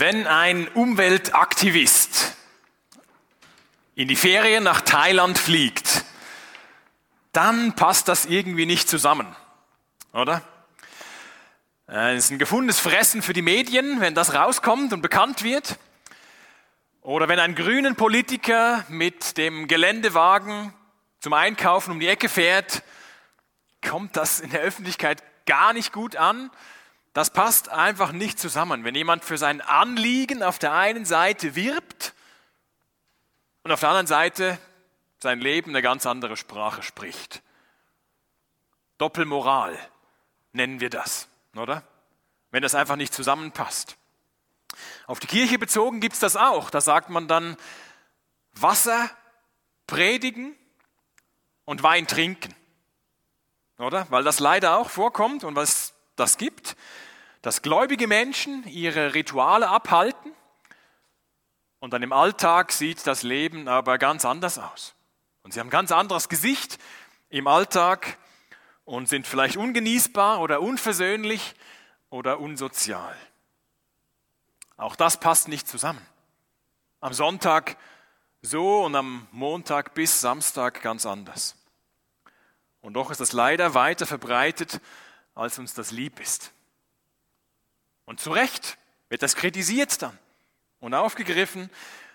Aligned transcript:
Wenn 0.00 0.28
ein 0.28 0.68
Umweltaktivist 0.68 2.36
in 3.96 4.06
die 4.06 4.14
Ferien 4.14 4.62
nach 4.62 4.80
Thailand 4.80 5.36
fliegt, 5.36 6.04
dann 7.32 7.74
passt 7.74 8.06
das 8.06 8.24
irgendwie 8.24 8.64
nicht 8.64 8.88
zusammen, 8.88 9.34
oder? 10.12 10.42
Äh, 11.88 12.14
es 12.14 12.26
ist 12.26 12.30
ein 12.30 12.38
gefundenes 12.38 12.78
Fressen 12.78 13.22
für 13.22 13.32
die 13.32 13.42
Medien, 13.42 14.00
wenn 14.00 14.14
das 14.14 14.34
rauskommt 14.34 14.92
und 14.92 15.02
bekannt 15.02 15.42
wird. 15.42 15.80
Oder 17.02 17.26
wenn 17.26 17.40
ein 17.40 17.56
grünen 17.56 17.96
Politiker 17.96 18.84
mit 18.88 19.36
dem 19.36 19.66
Geländewagen 19.66 20.72
zum 21.18 21.32
Einkaufen 21.32 21.90
um 21.90 21.98
die 21.98 22.06
Ecke 22.06 22.28
fährt, 22.28 22.84
kommt 23.84 24.16
das 24.16 24.38
in 24.38 24.50
der 24.50 24.60
Öffentlichkeit 24.60 25.24
gar 25.44 25.72
nicht 25.72 25.92
gut 25.92 26.14
an. 26.14 26.52
Das 27.18 27.30
passt 27.30 27.68
einfach 27.68 28.12
nicht 28.12 28.38
zusammen. 28.38 28.84
Wenn 28.84 28.94
jemand 28.94 29.24
für 29.24 29.38
sein 29.38 29.60
Anliegen 29.60 30.44
auf 30.44 30.60
der 30.60 30.72
einen 30.72 31.04
Seite 31.04 31.56
wirbt 31.56 32.14
und 33.64 33.72
auf 33.72 33.80
der 33.80 33.88
anderen 33.88 34.06
Seite 34.06 34.56
sein 35.18 35.40
Leben 35.40 35.72
eine 35.72 35.82
ganz 35.82 36.06
andere 36.06 36.36
Sprache 36.36 36.84
spricht. 36.84 37.42
Doppelmoral 38.98 39.76
nennen 40.52 40.78
wir 40.78 40.90
das, 40.90 41.26
oder? 41.56 41.82
Wenn 42.52 42.62
das 42.62 42.76
einfach 42.76 42.94
nicht 42.94 43.12
zusammenpasst. 43.12 43.96
Auf 45.08 45.18
die 45.18 45.26
Kirche 45.26 45.58
bezogen 45.58 45.98
gibt 45.98 46.14
es 46.14 46.20
das 46.20 46.36
auch. 46.36 46.70
Da 46.70 46.80
sagt 46.80 47.10
man 47.10 47.26
dann 47.26 47.56
Wasser 48.52 49.10
predigen 49.88 50.54
und 51.64 51.82
Wein 51.82 52.06
trinken. 52.06 52.54
Oder? 53.76 54.06
Weil 54.08 54.22
das 54.22 54.38
leider 54.38 54.76
auch 54.76 54.90
vorkommt 54.90 55.42
und 55.42 55.56
was 55.56 55.94
das 56.14 56.38
gibt 56.38 56.76
dass 57.42 57.62
gläubige 57.62 58.06
Menschen 58.06 58.66
ihre 58.66 59.14
Rituale 59.14 59.68
abhalten 59.68 60.32
und 61.80 61.92
dann 61.92 62.02
im 62.02 62.12
Alltag 62.12 62.72
sieht 62.72 63.06
das 63.06 63.22
Leben 63.22 63.68
aber 63.68 63.98
ganz 63.98 64.24
anders 64.24 64.58
aus. 64.58 64.94
Und 65.42 65.52
sie 65.52 65.60
haben 65.60 65.68
ein 65.68 65.70
ganz 65.70 65.92
anderes 65.92 66.28
Gesicht 66.28 66.78
im 67.30 67.46
Alltag 67.46 68.18
und 68.84 69.08
sind 69.08 69.26
vielleicht 69.26 69.56
ungenießbar 69.56 70.40
oder 70.40 70.60
unversöhnlich 70.60 71.54
oder 72.10 72.40
unsozial. 72.40 73.14
Auch 74.76 74.96
das 74.96 75.20
passt 75.20 75.48
nicht 75.48 75.68
zusammen. 75.68 76.04
Am 77.00 77.12
Sonntag 77.12 77.76
so 78.42 78.84
und 78.84 78.94
am 78.96 79.28
Montag 79.30 79.94
bis 79.94 80.20
Samstag 80.20 80.82
ganz 80.82 81.06
anders. 81.06 81.56
Und 82.80 82.94
doch 82.94 83.10
ist 83.10 83.20
das 83.20 83.32
leider 83.32 83.74
weiter 83.74 84.06
verbreitet, 84.06 84.80
als 85.34 85.58
uns 85.58 85.74
das 85.74 85.90
lieb 85.90 86.20
ist. 86.20 86.52
Und 88.08 88.20
zu 88.20 88.30
Recht 88.30 88.78
wird 89.10 89.22
das 89.22 89.36
kritisiert 89.36 90.00
dann 90.00 90.18
und 90.80 90.94
aufgegriffen 90.94 91.68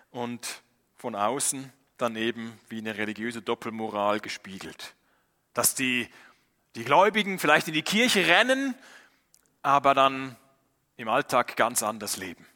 und 0.10 0.64
von 0.96 1.14
außen 1.14 1.72
dann 1.98 2.16
eben 2.16 2.60
wie 2.68 2.80
eine 2.80 2.98
religiöse 2.98 3.44
Doppelmoral 3.44 4.20
gespiegelt. 4.20 4.96
Dass 5.54 5.76
die, 5.76 6.10
die 6.74 6.84
Gläubigen 6.84 7.38
vielleicht 7.38 7.68
in 7.68 7.76
die 7.76 7.84
Kirche 7.84 8.26
rennen, 8.26 8.74
aber 9.62 9.94
dann 9.94 10.36
im 10.98 11.10
Alltag 11.10 11.56
ganz 11.58 11.84
anders 11.84 12.18
leben. 12.18 12.48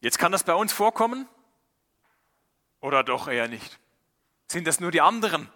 Jetzt 0.00 0.18
kann 0.18 0.32
das 0.32 0.44
bei 0.44 0.54
uns 0.54 0.72
vorkommen 0.72 1.28
oder 2.80 3.04
doch 3.04 3.28
eher 3.28 3.48
nicht. 3.48 3.78
Sind 4.46 4.66
das 4.66 4.80
nur 4.80 4.92
die 4.92 5.02
anderen 5.02 5.50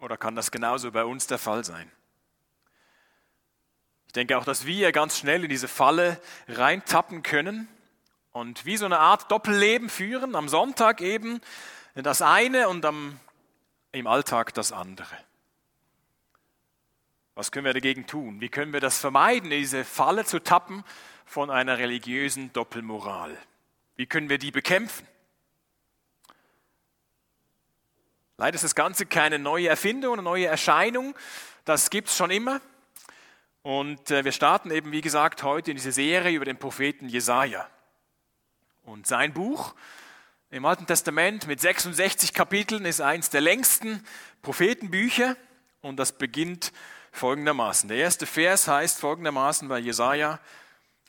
oder 0.00 0.16
kann 0.16 0.36
das 0.36 0.50
genauso 0.50 0.90
bei 0.90 1.04
uns 1.04 1.26
der 1.26 1.38
Fall 1.38 1.66
sein? 1.66 1.92
Ich 4.08 4.12
denke 4.14 4.38
auch, 4.38 4.44
dass 4.44 4.64
wir 4.64 4.90
ganz 4.90 5.18
schnell 5.18 5.44
in 5.44 5.50
diese 5.50 5.68
Falle 5.68 6.18
reintappen 6.48 7.22
können 7.22 7.68
und 8.32 8.64
wie 8.64 8.78
so 8.78 8.86
eine 8.86 8.98
Art 9.00 9.30
Doppelleben 9.30 9.90
führen. 9.90 10.34
Am 10.34 10.48
Sonntag 10.48 11.02
eben 11.02 11.42
das 11.94 12.22
eine 12.22 12.70
und 12.70 12.86
am, 12.86 13.20
im 13.92 14.06
Alltag 14.06 14.54
das 14.54 14.72
andere. 14.72 15.14
Was 17.34 17.52
können 17.52 17.66
wir 17.66 17.74
dagegen 17.74 18.06
tun? 18.06 18.40
Wie 18.40 18.48
können 18.48 18.72
wir 18.72 18.80
das 18.80 18.98
vermeiden, 18.98 19.50
diese 19.50 19.84
Falle 19.84 20.24
zu 20.24 20.42
tappen 20.42 20.84
von 21.26 21.50
einer 21.50 21.76
religiösen 21.76 22.50
Doppelmoral? 22.54 23.36
Wie 23.96 24.06
können 24.06 24.30
wir 24.30 24.38
die 24.38 24.50
bekämpfen? 24.50 25.06
Leider 28.38 28.54
ist 28.54 28.64
das 28.64 28.74
Ganze 28.74 29.04
keine 29.04 29.38
neue 29.38 29.68
Erfindung, 29.68 30.14
eine 30.14 30.22
neue 30.22 30.46
Erscheinung. 30.46 31.14
Das 31.66 31.90
gibt 31.90 32.08
es 32.08 32.16
schon 32.16 32.30
immer. 32.30 32.62
Und 33.68 34.10
äh, 34.10 34.24
wir 34.24 34.32
starten 34.32 34.70
eben, 34.70 34.92
wie 34.92 35.02
gesagt, 35.02 35.42
heute 35.42 35.72
in 35.72 35.76
diese 35.76 35.92
Serie 35.92 36.34
über 36.34 36.46
den 36.46 36.56
Propheten 36.56 37.06
Jesaja. 37.10 37.68
Und 38.82 39.06
sein 39.06 39.34
Buch 39.34 39.74
im 40.48 40.64
Alten 40.64 40.86
Testament 40.86 41.46
mit 41.46 41.60
66 41.60 42.32
Kapiteln 42.32 42.86
ist 42.86 43.02
eines 43.02 43.28
der 43.28 43.42
längsten 43.42 44.02
Prophetenbücher 44.40 45.36
und 45.82 45.98
das 45.98 46.12
beginnt 46.12 46.72
folgendermaßen. 47.12 47.90
Der 47.90 47.98
erste 47.98 48.24
Vers 48.24 48.68
heißt 48.68 49.00
folgendermaßen 49.00 49.68
bei 49.68 49.80
Jesaja, 49.80 50.40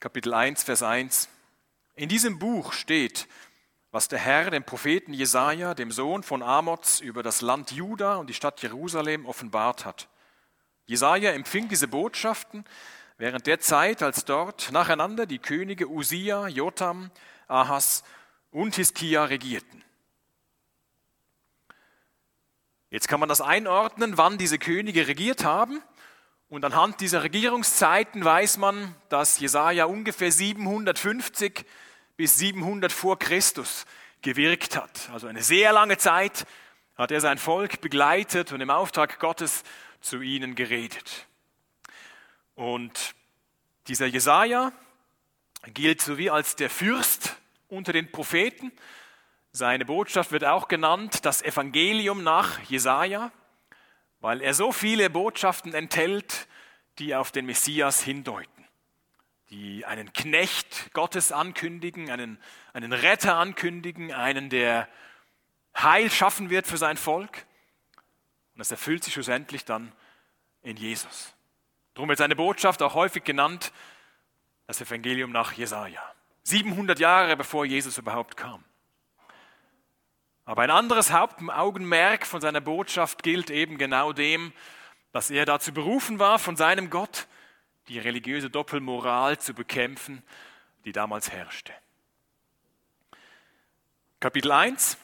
Kapitel 0.02 0.34
1, 0.34 0.64
Vers 0.64 0.84
1. 0.84 1.30
In 1.96 2.09
diesem 2.09 2.40
Buch 2.40 2.74
steht, 2.74 3.30
was 3.92 4.09
der 4.09 4.19
Herr 4.19 4.52
dem 4.52 4.66
Propheten 4.66 5.14
Jesaja, 5.14 5.75
dem 5.75 5.94
Sohn 5.94 6.24
von 6.24 6.44
Amoz, 6.44 7.00
über 7.00 7.24
das 7.24 7.40
Land 7.40 7.72
Juda 7.72 8.18
und 8.18 8.30
die 8.30 8.34
Stadt 8.34 8.62
Jerusalem 8.62 9.25
offenbart 9.28 9.86
hat. 9.86 10.09
Jesaja 10.89 11.33
empfing 11.33 11.67
diese 11.67 11.88
Botschaften 11.88 12.66
während 13.19 13.45
der 13.45 13.59
Zeit, 13.59 14.01
als 14.01 14.25
dort 14.25 14.72
nacheinander 14.72 15.27
die 15.27 15.38
Könige 15.38 15.88
Usia, 15.88 16.47
Jotam, 16.47 17.11
Ahas 17.47 18.03
und 18.50 18.75
Hiskia 18.75 19.25
regierten. 19.25 19.83
Jetzt 22.89 23.07
kann 23.07 23.19
man 23.19 23.29
das 23.29 23.39
einordnen, 23.39 24.17
wann 24.17 24.39
diese 24.39 24.57
Könige 24.57 25.07
regiert 25.07 25.44
haben. 25.44 25.79
Und 26.50 26.66
anhand 26.66 27.01
dieser 27.01 27.21
Regierungszeiten 27.21 28.25
weiß 28.25 28.57
man, 28.57 28.95
dass 29.09 29.39
Jesaja 29.39 29.85
ungefähr 29.85 30.31
750 30.31 31.67
bis 32.17 32.39
700 32.39 32.91
vor 32.91 33.19
Christus 33.19 33.85
gewirkt 34.23 34.75
hat. 34.75 35.11
Also 35.13 35.27
eine 35.27 35.44
sehr 35.44 35.71
lange 35.71 36.00
Zeit 36.00 36.47
hat 36.95 37.11
er 37.11 37.21
sein 37.21 37.38
Volk 37.38 37.79
begleitet 37.79 38.51
und 38.51 38.59
im 38.59 38.71
Auftrag 38.71 39.19
Gottes 39.19 39.63
zu 40.02 40.22
ihnen 40.22 40.56
geredet. 40.56 41.28
Und 42.56 43.16
dieser 43.88 44.06
Jesaja 44.06 44.72
gilt 45.74 46.02
so 46.02 46.18
wie 46.18 46.30
als 46.30 46.56
der 46.56 46.70
Fürst 46.70 47.38
unter 47.68 47.94
den 47.94 48.12
Propheten. 48.12 48.72
Seine 49.52 49.86
Botschaft 49.86 50.32
wird 50.32 50.46
auch 50.46 50.68
genannt 50.68 51.26
das 51.26 51.42
Evangelium 51.42 52.24
nach 52.24 52.60
Jesaja, 52.70 53.32
weil 54.20 54.42
er 54.42 54.54
so 54.54 54.72
viele 54.72 55.10
Botschaften 55.10 55.74
enthält, 55.74 56.48
die 57.00 57.16
auf 57.16 57.31
den 57.31 57.46
Messias 57.46 58.02
hindeuten, 58.02 58.66
die 59.50 59.86
einen 59.86 60.12
Knecht 60.14 60.94
Gottes 60.94 61.31
ankündigen, 61.31 62.12
einen, 62.12 62.38
einen 62.74 62.94
Retter 62.94 63.38
ankündigen, 63.38 64.12
einen, 64.14 64.50
der 64.50 64.88
Heil 65.76 66.12
schaffen 66.12 66.50
wird 66.50 66.68
für 66.68 66.78
sein 66.78 66.98
Volk. 66.98 67.46
Und 68.59 68.64
das 68.64 68.72
erfüllt 68.72 69.06
sich 69.06 69.14
schlussendlich 69.14 69.64
dann 69.64 69.90
in 70.64 70.75
Jesus. 70.75 71.34
Darum 71.94 72.09
wird 72.09 72.18
seine 72.18 72.36
Botschaft 72.36 72.81
auch 72.81 72.94
häufig 72.94 73.24
genannt, 73.24 73.72
das 74.68 74.81
Evangelium 74.81 75.31
nach 75.31 75.53
Jesaja. 75.53 76.02
700 76.44 77.00
Jahre 77.00 77.38
bevor 77.38 77.64
Jesus 77.64 77.98
überhaupt 77.98 78.36
kam. 78.36 78.62
Aber 80.44 80.62
ein 80.64 80.72
anderes 80.72 81.14
Hauptaugenmerk 81.14 82.28
von 82.28 82.42
seiner 82.42 82.59
Botschaft 82.59 83.24
gilt 83.24 83.50
eben 83.50 83.78
genau 83.78 84.12
dem, 84.12 84.52
dass 85.14 85.30
er 85.30 85.46
dazu 85.46 85.74
berufen 85.74 86.19
war, 86.19 86.38
von 86.38 86.58
seinem 86.58 86.90
Gott 86.90 87.28
die 87.88 87.98
religiöse 87.98 88.50
Doppelmoral 88.50 89.40
zu 89.40 89.53
bekämpfen, 89.53 90.22
die 90.83 90.92
damals 90.92 91.31
herrschte. 91.31 91.72
Kapitel 94.19 94.51
1, 94.51 94.98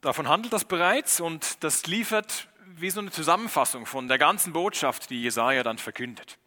davon 0.00 0.26
handelt 0.26 0.52
das 0.52 0.64
bereits 0.64 1.20
und 1.20 1.62
das 1.62 1.86
liefert 1.86 2.48
wie 2.78 2.90
so 2.90 3.00
eine 3.00 3.10
Zusammenfassung 3.10 3.86
von 3.86 4.06
der 4.06 4.18
ganzen 4.18 4.52
Botschaft, 4.52 5.08
die 5.08 5.22
Jesaja 5.22 5.62
dann 5.62 5.78
verkündet. 5.78 6.38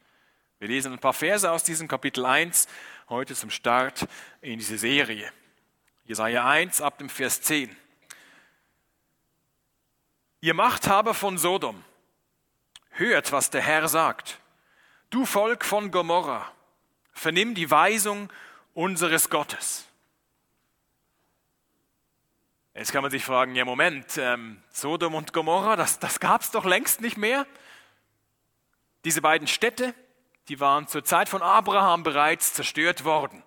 Wir 0.59 0.67
lesen 0.67 0.93
ein 0.93 0.99
paar 0.99 1.13
Verse 1.13 1.49
aus 1.49 1.63
diesem 1.63 1.87
Kapitel 1.87 2.25
1 2.25 2.67
heute 3.09 3.33
zum 3.33 3.49
Start 3.49 4.07
in 4.41 4.59
diese 4.59 4.77
Serie. 4.77 5.31
Jesaja 6.05 6.47
1 6.47 6.81
ab 6.81 6.99
dem 6.99 7.09
Vers 7.09 7.41
10. 7.41 7.75
Ihr 10.41 10.53
Machthaber 10.53 11.15
von 11.15 11.37
Sodom, 11.37 11.83
hört, 12.91 13.31
was 13.31 13.49
der 13.49 13.61
Herr 13.61 13.87
sagt. 13.87 14.39
Du 15.09 15.25
Volk 15.25 15.65
von 15.65 15.89
Gomorra, 15.89 16.51
vernimm 17.11 17.55
die 17.55 17.71
Weisung 17.71 18.31
unseres 18.75 19.31
Gottes. 19.31 19.88
Jetzt 22.79 22.93
kann 22.93 23.01
man 23.01 23.11
sich 23.11 23.25
fragen, 23.25 23.55
ja 23.55 23.65
Moment, 23.65 24.17
ähm, 24.17 24.63
Sodom 24.69 25.13
und 25.13 25.33
Gomorra, 25.33 25.75
das, 25.75 25.99
das 25.99 26.21
gab 26.21 26.43
es 26.43 26.51
doch 26.51 26.63
längst 26.63 27.01
nicht 27.01 27.17
mehr. 27.17 27.45
Diese 29.03 29.21
beiden 29.21 29.49
Städte, 29.49 29.93
die 30.47 30.61
waren 30.61 30.87
zur 30.87 31.03
Zeit 31.03 31.27
von 31.27 31.41
Abraham 31.41 32.03
bereits 32.03 32.53
zerstört 32.53 33.03
worden. 33.03 33.43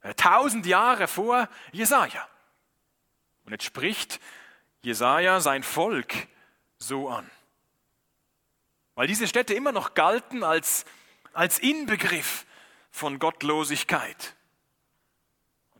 Äh, 0.00 0.14
tausend 0.14 0.64
Jahre 0.64 1.06
vor 1.06 1.50
Jesaja. 1.72 2.26
Und 3.44 3.52
jetzt 3.52 3.64
spricht 3.64 4.20
Jesaja 4.80 5.40
sein 5.40 5.64
Volk 5.64 6.14
so 6.78 7.10
an. 7.10 7.30
Weil 8.94 9.06
diese 9.06 9.28
Städte 9.28 9.52
immer 9.52 9.72
noch 9.72 9.92
galten 9.92 10.42
als, 10.42 10.86
als 11.34 11.58
Inbegriff 11.58 12.46
von 12.90 13.18
Gottlosigkeit. 13.18 14.34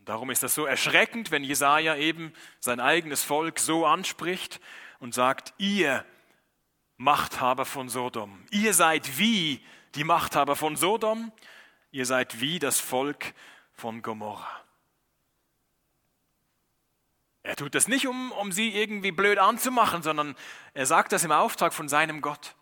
Und 0.03 0.09
darum 0.09 0.31
ist 0.31 0.43
das 0.43 0.53
so 0.53 0.65
erschreckend, 0.65 1.31
wenn 1.31 1.45
Jesaja 1.45 1.95
eben 1.95 2.33
sein 2.59 2.81
eigenes 2.81 3.23
Volk 3.23 3.57
so 3.57 3.85
anspricht 3.85 4.59
und 4.99 5.13
sagt: 5.13 5.53
Ihr 5.57 6.03
Machthaber 6.97 7.63
von 7.63 7.87
Sodom, 7.87 8.45
ihr 8.51 8.73
seid 8.73 9.17
wie 9.17 9.63
die 9.95 10.03
Machthaber 10.03 10.57
von 10.57 10.75
Sodom, 10.75 11.31
ihr 11.91 12.05
seid 12.05 12.41
wie 12.41 12.59
das 12.59 12.81
Volk 12.81 13.33
von 13.71 14.01
Gomorra. 14.01 14.45
Er 17.43 17.55
tut 17.55 17.73
das 17.73 17.87
nicht, 17.87 18.05
um, 18.05 18.33
um 18.33 18.51
sie 18.51 18.75
irgendwie 18.75 19.13
blöd 19.13 19.39
anzumachen, 19.39 20.03
sondern 20.03 20.35
er 20.73 20.85
sagt 20.85 21.13
das 21.13 21.23
im 21.23 21.31
Auftrag 21.31 21.73
von 21.73 21.87
seinem 21.87 22.19
Gott. 22.19 22.55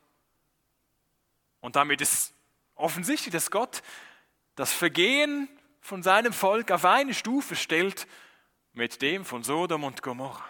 Und 1.59 1.75
damit 1.75 2.01
ist 2.01 2.35
offensichtlich, 2.75 3.31
dass 3.31 3.49
Gott 3.49 3.81
das 4.55 4.71
Vergehen 4.71 5.49
von 5.81 6.03
seinem 6.03 6.31
Volk 6.31 6.71
auf 6.71 6.85
eine 6.85 7.13
Stufe 7.13 7.55
stellt 7.55 8.07
mit 8.73 9.01
dem 9.01 9.25
von 9.25 9.43
Sodom 9.43 9.83
und 9.83 10.01
Gomorra. 10.01 10.45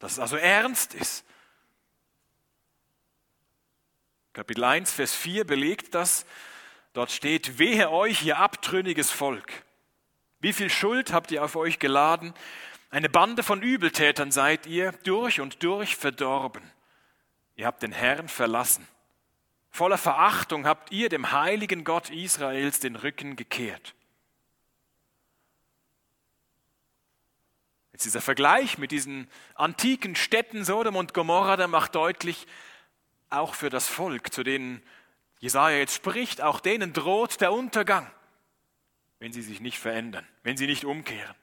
Dass 0.00 0.12
es 0.12 0.18
also 0.18 0.36
ernst 0.36 0.94
ist. 0.94 1.24
Kapitel 4.32 4.64
1, 4.64 4.90
Vers 4.90 5.14
4 5.14 5.44
belegt 5.44 5.94
das. 5.94 6.26
Dort 6.92 7.12
steht, 7.12 7.58
wehe 7.58 7.90
euch, 7.90 8.24
ihr 8.24 8.38
abtrünniges 8.38 9.10
Volk. 9.10 9.64
Wie 10.40 10.52
viel 10.52 10.70
Schuld 10.70 11.12
habt 11.12 11.30
ihr 11.30 11.44
auf 11.44 11.54
euch 11.54 11.78
geladen? 11.78 12.34
Eine 12.90 13.08
Bande 13.08 13.42
von 13.42 13.62
Übeltätern 13.62 14.30
seid 14.30 14.66
ihr, 14.66 14.92
durch 15.04 15.40
und 15.40 15.62
durch 15.62 15.96
verdorben. 15.96 16.62
Ihr 17.56 17.66
habt 17.66 17.82
den 17.82 17.92
Herrn 17.92 18.28
verlassen. 18.28 18.86
Voller 19.70 19.98
Verachtung 19.98 20.66
habt 20.66 20.92
ihr 20.92 21.08
dem 21.08 21.32
heiligen 21.32 21.82
Gott 21.84 22.10
Israels 22.10 22.80
den 22.80 22.94
Rücken 22.96 23.36
gekehrt. 23.36 23.94
Jetzt 27.94 28.06
dieser 28.06 28.20
Vergleich 28.20 28.76
mit 28.76 28.90
diesen 28.90 29.28
antiken 29.54 30.16
Städten 30.16 30.64
Sodom 30.64 30.96
und 30.96 31.14
Gomorra, 31.14 31.56
der 31.56 31.68
macht 31.68 31.94
deutlich, 31.94 32.48
auch 33.30 33.54
für 33.54 33.70
das 33.70 33.86
Volk, 33.86 34.32
zu 34.32 34.42
denen 34.42 34.82
Jesaja 35.38 35.78
jetzt 35.78 35.94
spricht, 35.94 36.40
auch 36.40 36.58
denen 36.58 36.92
droht 36.92 37.40
der 37.40 37.52
Untergang, 37.52 38.10
wenn 39.20 39.32
sie 39.32 39.42
sich 39.42 39.60
nicht 39.60 39.78
verändern, 39.78 40.26
wenn 40.42 40.56
sie 40.56 40.66
nicht 40.66 40.84
umkehren. 40.84 41.36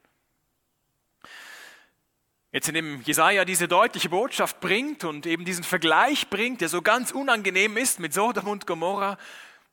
Jetzt 2.51 2.67
in 2.67 2.75
dem 2.75 3.01
Jesaja 3.03 3.45
diese 3.45 3.69
deutliche 3.69 4.09
Botschaft 4.09 4.59
bringt 4.59 5.05
und 5.05 5.25
eben 5.25 5.45
diesen 5.45 5.63
Vergleich 5.63 6.29
bringt, 6.29 6.59
der 6.59 6.67
so 6.67 6.81
ganz 6.81 7.11
unangenehm 7.11 7.77
ist 7.77 8.01
mit 8.01 8.13
Sodom 8.13 8.49
und 8.49 8.67
Gomorra, 8.67 9.17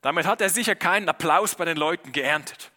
damit 0.00 0.26
hat 0.26 0.40
er 0.40 0.48
sicher 0.48 0.76
keinen 0.76 1.08
Applaus 1.08 1.56
bei 1.56 1.64
den 1.64 1.76
Leuten 1.76 2.12
geerntet. 2.12 2.70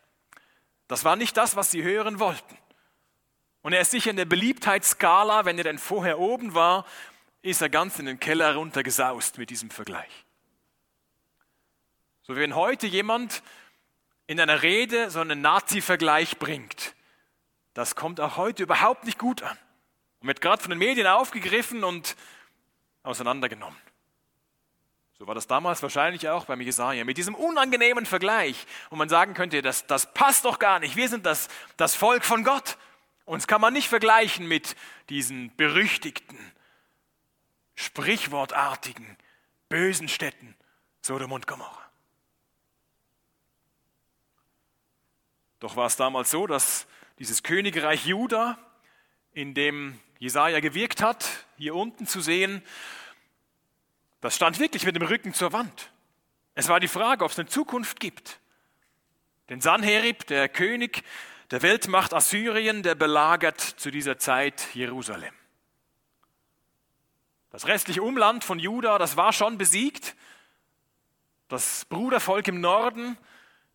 Das 0.87 1.05
war 1.05 1.15
nicht 1.15 1.37
das, 1.37 1.55
was 1.55 1.69
sie 1.69 1.83
hören 1.83 2.17
wollten. 2.17 2.57
Und 3.61 3.73
er 3.73 3.81
ist 3.81 3.91
sicher 3.91 4.09
in 4.09 4.15
der 4.15 4.25
Beliebtheitsskala, 4.25 5.45
wenn 5.45 5.57
er 5.57 5.63
denn 5.63 5.77
vorher 5.77 6.19
oben 6.19 6.53
war, 6.53 6.85
ist 7.41 7.61
er 7.61 7.69
ganz 7.69 7.99
in 7.99 8.05
den 8.05 8.19
Keller 8.19 8.55
runtergesaust 8.55 9.37
mit 9.37 9.49
diesem 9.49 9.69
Vergleich. 9.69 10.25
So 12.23 12.35
wie 12.35 12.41
wenn 12.41 12.55
heute 12.55 12.87
jemand 12.87 13.43
in 14.27 14.39
einer 14.39 14.61
Rede 14.61 15.09
so 15.09 15.19
einen 15.19 15.41
Nazi-Vergleich 15.41 16.37
bringt, 16.37 16.95
das 17.73 17.95
kommt 17.95 18.19
auch 18.19 18.37
heute 18.37 18.63
überhaupt 18.63 19.05
nicht 19.05 19.17
gut 19.17 19.43
an 19.43 19.57
und 20.19 20.27
wird 20.27 20.41
gerade 20.41 20.61
von 20.61 20.69
den 20.69 20.79
Medien 20.79 21.07
aufgegriffen 21.07 21.83
und 21.83 22.15
auseinandergenommen. 23.03 23.79
So 25.17 25.27
war 25.27 25.35
das 25.35 25.47
damals 25.47 25.83
wahrscheinlich 25.83 26.29
auch 26.29 26.45
beim 26.45 26.61
Jesaja. 26.61 27.03
Mit 27.05 27.17
diesem 27.17 27.35
unangenehmen 27.35 28.07
Vergleich, 28.07 28.65
wo 28.89 28.95
man 28.95 29.07
sagen 29.07 29.35
könnte, 29.35 29.61
das, 29.61 29.85
das 29.85 30.13
passt 30.13 30.45
doch 30.45 30.57
gar 30.57 30.79
nicht. 30.79 30.95
Wir 30.95 31.09
sind 31.09 31.25
das, 31.27 31.47
das 31.77 31.95
Volk 31.95 32.25
von 32.25 32.43
Gott. 32.43 32.77
Uns 33.25 33.47
kann 33.47 33.61
man 33.61 33.73
nicht 33.73 33.87
vergleichen 33.87 34.47
mit 34.47 34.75
diesen 35.09 35.55
berüchtigten, 35.55 36.39
sprichwortartigen, 37.75 39.17
bösen 39.69 40.07
Städten 40.07 40.55
Sodom 41.01 41.31
und 41.31 41.47
Gomorra. 41.47 41.91
Doch 45.59 45.75
war 45.75 45.85
es 45.85 45.95
damals 45.95 46.31
so, 46.31 46.47
dass 46.47 46.87
dieses 47.19 47.43
Königreich 47.43 48.05
Juda, 48.05 48.57
in 49.33 49.53
dem 49.53 49.99
Jesaja 50.19 50.59
gewirkt 50.59 51.01
hat, 51.01 51.45
hier 51.57 51.75
unten 51.75 52.05
zu 52.07 52.19
sehen, 52.19 52.63
das 54.21 54.35
stand 54.35 54.59
wirklich 54.59 54.85
mit 54.85 54.95
dem 54.95 55.03
Rücken 55.03 55.33
zur 55.33 55.53
Wand. 55.53 55.91
Es 56.53 56.67
war 56.67 56.79
die 56.79 56.87
Frage, 56.87 57.23
ob 57.23 57.31
es 57.31 57.39
eine 57.39 57.47
Zukunft 57.47 57.99
gibt. 57.99 58.39
Denn 59.49 59.61
Sanherib, 59.61 60.27
der 60.27 60.49
König 60.49 61.03
der 61.51 61.61
Weltmacht 61.61 62.13
Assyrien, 62.13 62.81
der 62.81 62.95
belagert 62.95 63.59
zu 63.59 63.91
dieser 63.91 64.17
Zeit 64.17 64.73
Jerusalem. 64.73 65.33
Das 67.49 67.67
restliche 67.67 68.01
Umland 68.01 68.45
von 68.45 68.57
Juda, 68.57 68.97
das 68.97 69.17
war 69.17 69.33
schon 69.33 69.57
besiegt. 69.57 70.15
Das 71.49 71.83
Brudervolk 71.85 72.47
im 72.47 72.61
Norden, 72.61 73.17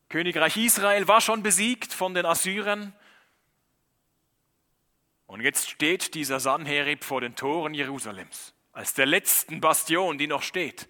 Königreich 0.08 0.56
Israel, 0.56 1.06
war 1.06 1.20
schon 1.20 1.42
besiegt 1.42 1.92
von 1.92 2.14
den 2.14 2.24
Assyrern. 2.24 2.94
Und 5.26 5.42
jetzt 5.42 5.68
steht 5.68 6.14
dieser 6.14 6.40
Sanherib 6.40 7.04
vor 7.04 7.20
den 7.20 7.36
Toren 7.36 7.74
Jerusalems, 7.74 8.54
als 8.72 8.94
der 8.94 9.04
letzten 9.04 9.60
Bastion, 9.60 10.16
die 10.16 10.26
noch 10.26 10.42
steht. 10.42 10.88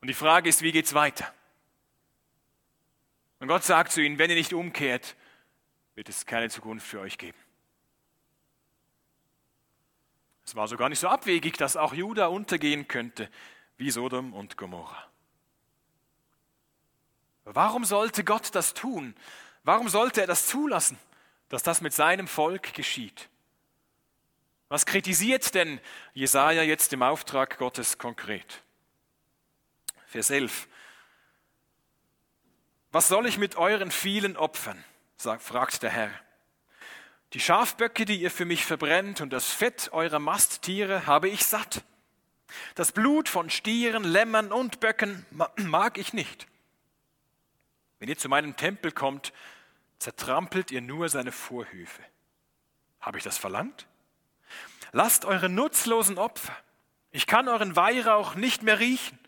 Und 0.00 0.08
die 0.08 0.14
Frage 0.14 0.48
ist, 0.48 0.62
wie 0.62 0.72
geht's 0.72 0.94
weiter? 0.94 1.30
Und 3.40 3.48
Gott 3.48 3.64
sagt 3.64 3.92
zu 3.92 4.00
ihnen, 4.00 4.18
wenn 4.18 4.30
ihr 4.30 4.36
nicht 4.36 4.54
umkehrt, 4.54 5.14
wird 5.98 6.08
es 6.08 6.26
keine 6.26 6.48
Zukunft 6.48 6.86
für 6.86 7.00
euch 7.00 7.18
geben. 7.18 7.36
Es 10.44 10.54
war 10.54 10.68
so 10.68 10.76
gar 10.76 10.88
nicht 10.88 11.00
so 11.00 11.08
abwegig, 11.08 11.56
dass 11.56 11.76
auch 11.76 11.92
Juda 11.92 12.28
untergehen 12.28 12.86
könnte, 12.86 13.28
wie 13.78 13.90
Sodom 13.90 14.32
und 14.32 14.56
Gomorra. 14.56 15.10
Warum 17.42 17.84
sollte 17.84 18.22
Gott 18.22 18.54
das 18.54 18.74
tun? 18.74 19.16
Warum 19.64 19.88
sollte 19.88 20.20
er 20.20 20.28
das 20.28 20.46
zulassen, 20.46 20.96
dass 21.48 21.64
das 21.64 21.80
mit 21.80 21.92
seinem 21.92 22.28
Volk 22.28 22.74
geschieht? 22.74 23.28
Was 24.68 24.86
kritisiert 24.86 25.52
denn 25.56 25.80
Jesaja 26.14 26.62
jetzt 26.62 26.92
im 26.92 27.02
Auftrag 27.02 27.58
Gottes 27.58 27.98
konkret? 27.98 28.62
Vers 30.06 30.30
11. 30.30 30.68
Was 32.92 33.08
soll 33.08 33.26
ich 33.26 33.36
mit 33.36 33.56
euren 33.56 33.90
vielen 33.90 34.36
Opfern? 34.36 34.84
Fragt 35.18 35.82
der 35.82 35.90
Herr. 35.90 36.10
Die 37.34 37.40
Schafböcke, 37.40 38.04
die 38.04 38.20
ihr 38.20 38.30
für 38.30 38.44
mich 38.44 38.64
verbrennt, 38.64 39.20
und 39.20 39.32
das 39.32 39.50
Fett 39.50 39.90
eurer 39.92 40.18
Masttiere 40.18 41.06
habe 41.06 41.28
ich 41.28 41.44
satt. 41.44 41.84
Das 42.74 42.92
Blut 42.92 43.28
von 43.28 43.50
Stieren, 43.50 44.04
Lämmern 44.04 44.52
und 44.52 44.80
Böcken 44.80 45.26
mag 45.56 45.98
ich 45.98 46.14
nicht. 46.14 46.46
Wenn 47.98 48.08
ihr 48.08 48.16
zu 48.16 48.28
meinem 48.28 48.56
Tempel 48.56 48.92
kommt, 48.92 49.32
zertrampelt 49.98 50.70
ihr 50.70 50.80
nur 50.80 51.08
seine 51.08 51.32
Vorhöfe. 51.32 52.02
Habe 53.00 53.18
ich 53.18 53.24
das 53.24 53.36
verlangt? 53.36 53.86
Lasst 54.92 55.24
eure 55.24 55.48
nutzlosen 55.48 56.16
Opfer. 56.16 56.56
Ich 57.10 57.26
kann 57.26 57.48
euren 57.48 57.76
Weihrauch 57.76 58.34
nicht 58.34 58.62
mehr 58.62 58.78
riechen. 58.78 59.18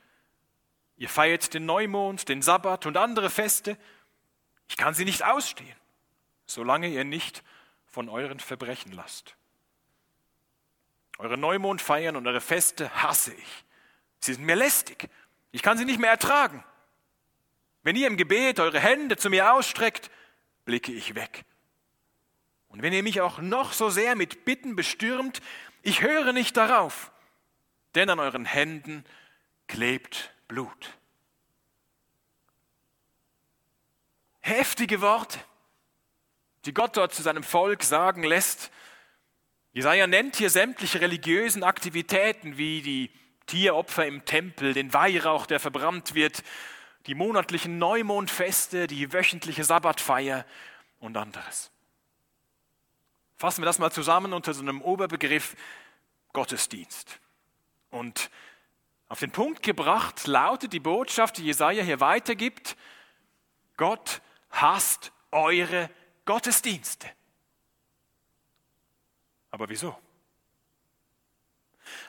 Ihr 0.96 1.08
feiert 1.08 1.52
den 1.52 1.66
Neumond, 1.66 2.28
den 2.28 2.42
Sabbat 2.42 2.86
und 2.86 2.96
andere 2.96 3.28
Feste. 3.28 3.76
Ich 4.70 4.76
kann 4.76 4.94
sie 4.94 5.04
nicht 5.04 5.24
ausstehen, 5.24 5.76
solange 6.46 6.86
ihr 6.86 7.02
nicht 7.02 7.42
von 7.88 8.08
euren 8.08 8.38
Verbrechen 8.38 8.92
lasst. 8.92 9.34
Eure 11.18 11.36
Neumondfeiern 11.36 12.14
und 12.14 12.24
eure 12.28 12.40
Feste 12.40 12.88
hasse 13.02 13.34
ich. 13.34 13.64
Sie 14.20 14.32
sind 14.32 14.44
mir 14.44 14.54
lästig. 14.54 15.10
Ich 15.50 15.62
kann 15.62 15.76
sie 15.76 15.84
nicht 15.84 15.98
mehr 15.98 16.12
ertragen. 16.12 16.62
Wenn 17.82 17.96
ihr 17.96 18.06
im 18.06 18.16
Gebet 18.16 18.60
eure 18.60 18.78
Hände 18.78 19.16
zu 19.16 19.28
mir 19.28 19.52
ausstreckt, 19.52 20.08
blicke 20.64 20.92
ich 20.92 21.16
weg. 21.16 21.44
Und 22.68 22.80
wenn 22.82 22.92
ihr 22.92 23.02
mich 23.02 23.20
auch 23.20 23.38
noch 23.38 23.72
so 23.72 23.90
sehr 23.90 24.14
mit 24.14 24.44
Bitten 24.44 24.76
bestürmt, 24.76 25.42
ich 25.82 26.00
höre 26.00 26.32
nicht 26.32 26.56
darauf, 26.56 27.10
denn 27.96 28.08
an 28.08 28.20
euren 28.20 28.44
Händen 28.44 29.04
klebt 29.66 30.32
Blut. 30.46 30.99
Heftige 34.40 35.00
Worte, 35.00 35.38
die 36.64 36.74
Gott 36.74 36.96
dort 36.96 37.14
zu 37.14 37.22
seinem 37.22 37.42
Volk 37.42 37.82
sagen 37.82 38.22
lässt. 38.22 38.70
Jesaja 39.72 40.06
nennt 40.06 40.36
hier 40.36 40.50
sämtliche 40.50 41.00
religiösen 41.00 41.62
Aktivitäten 41.62 42.56
wie 42.56 42.82
die 42.82 43.10
Tieropfer 43.46 44.06
im 44.06 44.24
Tempel, 44.24 44.74
den 44.74 44.92
Weihrauch, 44.92 45.46
der 45.46 45.60
verbrannt 45.60 46.14
wird, 46.14 46.42
die 47.06 47.14
monatlichen 47.14 47.78
Neumondfeste, 47.78 48.86
die 48.86 49.12
wöchentliche 49.12 49.64
Sabbatfeier 49.64 50.44
und 50.98 51.16
anderes. 51.16 51.70
Fassen 53.36 53.62
wir 53.62 53.66
das 53.66 53.78
mal 53.78 53.90
zusammen 53.90 54.32
unter 54.32 54.52
so 54.52 54.60
einem 54.60 54.82
Oberbegriff 54.82 55.56
Gottesdienst. 56.32 57.18
Und 57.90 58.30
auf 59.08 59.18
den 59.18 59.32
Punkt 59.32 59.62
gebracht 59.62 60.26
lautet 60.26 60.72
die 60.72 60.80
Botschaft, 60.80 61.38
die 61.38 61.44
Jesaja 61.44 61.82
hier 61.82 62.00
weitergibt: 62.00 62.76
Gott 63.76 64.20
hasst 64.50 65.12
eure 65.30 65.90
Gottesdienste. 66.24 67.08
Aber 69.50 69.68
wieso? 69.68 69.96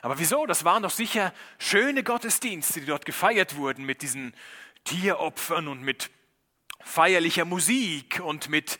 Aber 0.00 0.18
wieso? 0.18 0.46
Das 0.46 0.64
waren 0.64 0.82
doch 0.82 0.90
sicher 0.90 1.32
schöne 1.58 2.04
Gottesdienste, 2.04 2.80
die 2.80 2.86
dort 2.86 3.04
gefeiert 3.04 3.56
wurden 3.56 3.84
mit 3.84 4.02
diesen 4.02 4.34
Tieropfern 4.84 5.68
und 5.68 5.82
mit 5.82 6.10
feierlicher 6.80 7.44
Musik 7.44 8.20
und 8.20 8.48
mit 8.48 8.78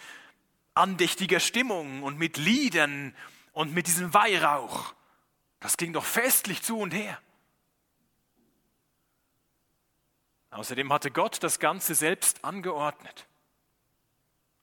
andächtiger 0.74 1.40
Stimmung 1.40 2.02
und 2.02 2.18
mit 2.18 2.36
Liedern 2.36 3.14
und 3.52 3.74
mit 3.74 3.86
diesem 3.86 4.12
Weihrauch. 4.14 4.94
Das 5.60 5.76
ging 5.76 5.92
doch 5.92 6.04
festlich 6.04 6.62
zu 6.62 6.78
und 6.78 6.92
her. 6.92 7.20
Außerdem 10.50 10.92
hatte 10.92 11.10
Gott 11.10 11.42
das 11.42 11.58
Ganze 11.58 11.94
selbst 11.94 12.44
angeordnet. 12.44 13.26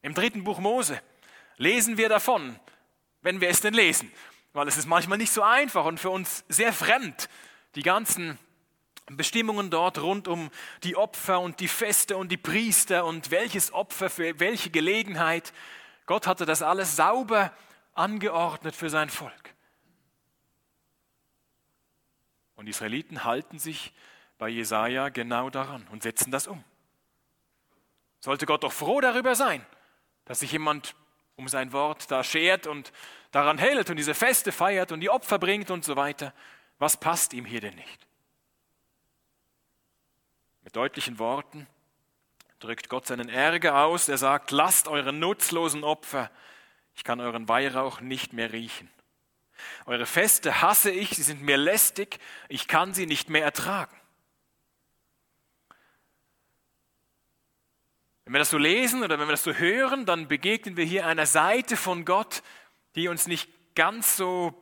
Im 0.01 0.13
dritten 0.13 0.43
Buch 0.43 0.59
Mose 0.59 1.01
lesen 1.57 1.97
wir 1.97 2.09
davon, 2.09 2.59
wenn 3.21 3.41
wir 3.41 3.49
es 3.49 3.61
denn 3.61 3.73
lesen, 3.73 4.11
weil 4.53 4.67
es 4.67 4.77
ist 4.77 4.85
manchmal 4.85 5.17
nicht 5.17 5.31
so 5.31 5.43
einfach 5.43 5.85
und 5.85 5.99
für 5.99 6.09
uns 6.09 6.45
sehr 6.47 6.73
fremd, 6.73 7.29
die 7.75 7.83
ganzen 7.83 8.39
Bestimmungen 9.07 9.69
dort 9.69 10.01
rund 10.01 10.27
um 10.27 10.51
die 10.83 10.95
Opfer 10.95 11.39
und 11.39 11.59
die 11.59 11.67
Feste 11.67 12.15
und 12.15 12.31
die 12.31 12.37
Priester 12.37 13.05
und 13.05 13.31
welches 13.31 13.73
Opfer 13.73 14.09
für 14.09 14.39
welche 14.39 14.69
Gelegenheit. 14.69 15.53
Gott 16.05 16.27
hatte 16.27 16.45
das 16.45 16.61
alles 16.61 16.95
sauber 16.95 17.51
angeordnet 17.93 18.75
für 18.75 18.89
sein 18.89 19.09
Volk. 19.09 19.53
Und 22.55 22.65
die 22.65 22.71
Israeliten 22.71 23.23
halten 23.23 23.57
sich 23.57 23.93
bei 24.37 24.49
Jesaja 24.49 25.09
genau 25.09 25.49
daran 25.49 25.87
und 25.91 26.03
setzen 26.03 26.31
das 26.31 26.47
um. 26.47 26.63
Sollte 28.19 28.45
Gott 28.45 28.63
doch 28.63 28.73
froh 28.73 29.01
darüber 29.01 29.35
sein, 29.35 29.65
dass 30.29 30.41
sich 30.41 30.51
jemand 30.51 30.95
um 31.37 31.47
sein 31.47 31.73
Wort 31.73 32.11
da 32.11 32.23
schert 32.23 32.67
und 32.67 32.93
daran 33.31 33.57
hält 33.57 33.89
und 33.89 33.95
diese 33.95 34.13
Feste 34.13 34.51
feiert 34.51 34.91
und 34.91 34.99
die 34.99 35.09
Opfer 35.09 35.39
bringt 35.39 35.71
und 35.71 35.83
so 35.83 35.95
weiter. 35.95 36.35
Was 36.77 36.97
passt 36.97 37.33
ihm 37.33 37.45
hier 37.45 37.61
denn 37.61 37.73
nicht? 37.73 38.07
Mit 40.61 40.75
deutlichen 40.75 41.17
Worten 41.17 41.65
drückt 42.59 42.89
Gott 42.89 43.07
seinen 43.07 43.27
Ärger 43.27 43.83
aus. 43.83 44.07
Er 44.07 44.19
sagt, 44.19 44.51
lasst 44.51 44.87
eure 44.87 45.13
nutzlosen 45.13 45.83
Opfer, 45.83 46.29
ich 46.93 47.03
kann 47.03 47.21
euren 47.21 47.49
Weihrauch 47.49 47.99
nicht 47.99 48.31
mehr 48.31 48.53
riechen. 48.53 48.87
Eure 49.87 50.05
Feste 50.05 50.61
hasse 50.61 50.91
ich, 50.91 51.09
sie 51.09 51.23
sind 51.23 51.41
mir 51.41 51.57
lästig, 51.57 52.19
ich 52.49 52.67
kann 52.67 52.93
sie 52.93 53.07
nicht 53.07 53.31
mehr 53.31 53.43
ertragen. 53.43 53.98
Wenn 58.29 58.35
wir 58.35 58.39
das 58.41 58.51
so 58.51 58.59
lesen 58.59 59.01
oder 59.01 59.17
wenn 59.17 59.27
wir 59.27 59.31
das 59.31 59.43
so 59.43 59.53
hören, 59.53 60.05
dann 60.05 60.27
begegnen 60.27 60.77
wir 60.77 60.85
hier 60.85 61.07
einer 61.07 61.25
Seite 61.25 61.75
von 61.75 62.05
Gott, 62.05 62.43
die 62.93 63.07
uns 63.07 63.25
nicht 63.25 63.49
ganz 63.73 64.17
so 64.17 64.53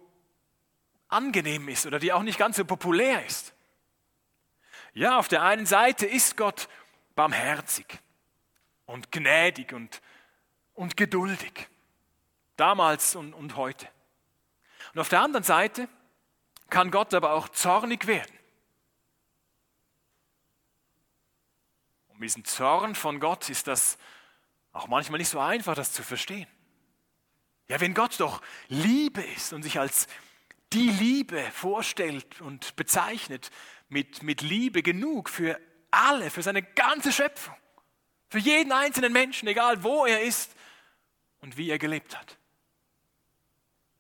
angenehm 1.10 1.68
ist 1.68 1.86
oder 1.86 2.00
die 2.00 2.14
auch 2.14 2.22
nicht 2.24 2.40
ganz 2.40 2.56
so 2.56 2.64
populär 2.64 3.26
ist. 3.26 3.54
Ja, 4.94 5.18
auf 5.20 5.28
der 5.28 5.44
einen 5.44 5.66
Seite 5.66 6.06
ist 6.06 6.38
Gott 6.38 6.70
barmherzig 7.14 8.00
und 8.86 9.12
gnädig 9.12 9.74
und, 9.74 10.02
und 10.74 10.96
geduldig, 10.96 11.68
damals 12.56 13.18
und, 13.18 13.34
und 13.34 13.58
heute. 13.58 13.90
Und 14.94 15.02
auf 15.02 15.10
der 15.10 15.20
anderen 15.20 15.44
Seite 15.44 15.90
kann 16.70 16.90
Gott 16.90 17.14
aber 17.14 17.34
auch 17.34 17.50
zornig 17.50 18.08
werden. 18.08 18.37
Um 22.18 22.22
diesen 22.22 22.46
Zorn 22.46 22.96
von 22.96 23.20
Gott 23.20 23.48
ist 23.48 23.68
das 23.68 24.00
auch 24.72 24.88
manchmal 24.88 25.20
nicht 25.20 25.30
so 25.30 25.40
einfach, 25.40 25.76
das 25.76 25.94
zu 25.94 26.02
verstehen. 26.02 26.48
Ja, 27.68 27.80
wenn 27.80 27.94
Gott 27.94 28.20
doch 28.20 28.42
Liebe 28.70 29.22
ist 29.22 29.54
und 29.54 29.62
sich 29.62 29.80
als 29.80 30.08
die 30.74 30.90
Liebe 30.90 31.40
vorstellt 31.54 32.42
und 32.42 32.76
bezeichnet, 32.76 33.52
mit, 33.88 34.24
mit 34.24 34.42
Liebe 34.42 34.82
genug 34.82 35.30
für 35.30 35.60
alle, 35.92 36.32
für 36.32 36.42
seine 36.42 36.64
ganze 36.64 37.12
Schöpfung, 37.12 37.56
für 38.30 38.40
jeden 38.40 38.72
einzelnen 38.72 39.14
Menschen, 39.14 39.48
egal 39.48 39.84
wo 39.84 40.08
er 40.08 40.24
ist 40.24 40.56
und 41.42 41.56
wie 41.56 41.70
er 41.70 41.78
gelebt 41.78 42.18
hat. 42.18 42.36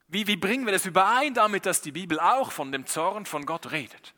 Wie, 0.07 0.25
wie 0.25 0.37
bringen 0.37 0.65
wir 0.65 0.73
das 0.73 0.87
überein 0.87 1.35
damit, 1.35 1.67
dass 1.67 1.81
die 1.81 1.91
Bibel 1.91 2.19
auch 2.19 2.51
von 2.51 2.71
dem 2.71 2.87
Zorn 2.87 3.27
von 3.27 3.45
Gott 3.45 3.71
redet? 3.71 4.15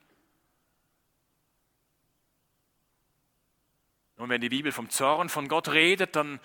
Und 4.19 4.27
wenn 4.27 4.41
die 4.41 4.49
Bibel 4.49 4.73
vom 4.73 4.89
Zorn 4.89 5.29
von 5.29 5.47
Gott 5.47 5.69
redet, 5.69 6.17
dann 6.17 6.41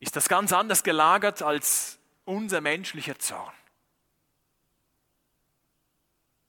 ist 0.00 0.16
das 0.16 0.28
ganz 0.28 0.52
anders 0.52 0.82
gelagert 0.82 1.40
als 1.40 2.00
unser 2.24 2.60
menschlicher 2.60 3.16
Zorn. 3.16 3.54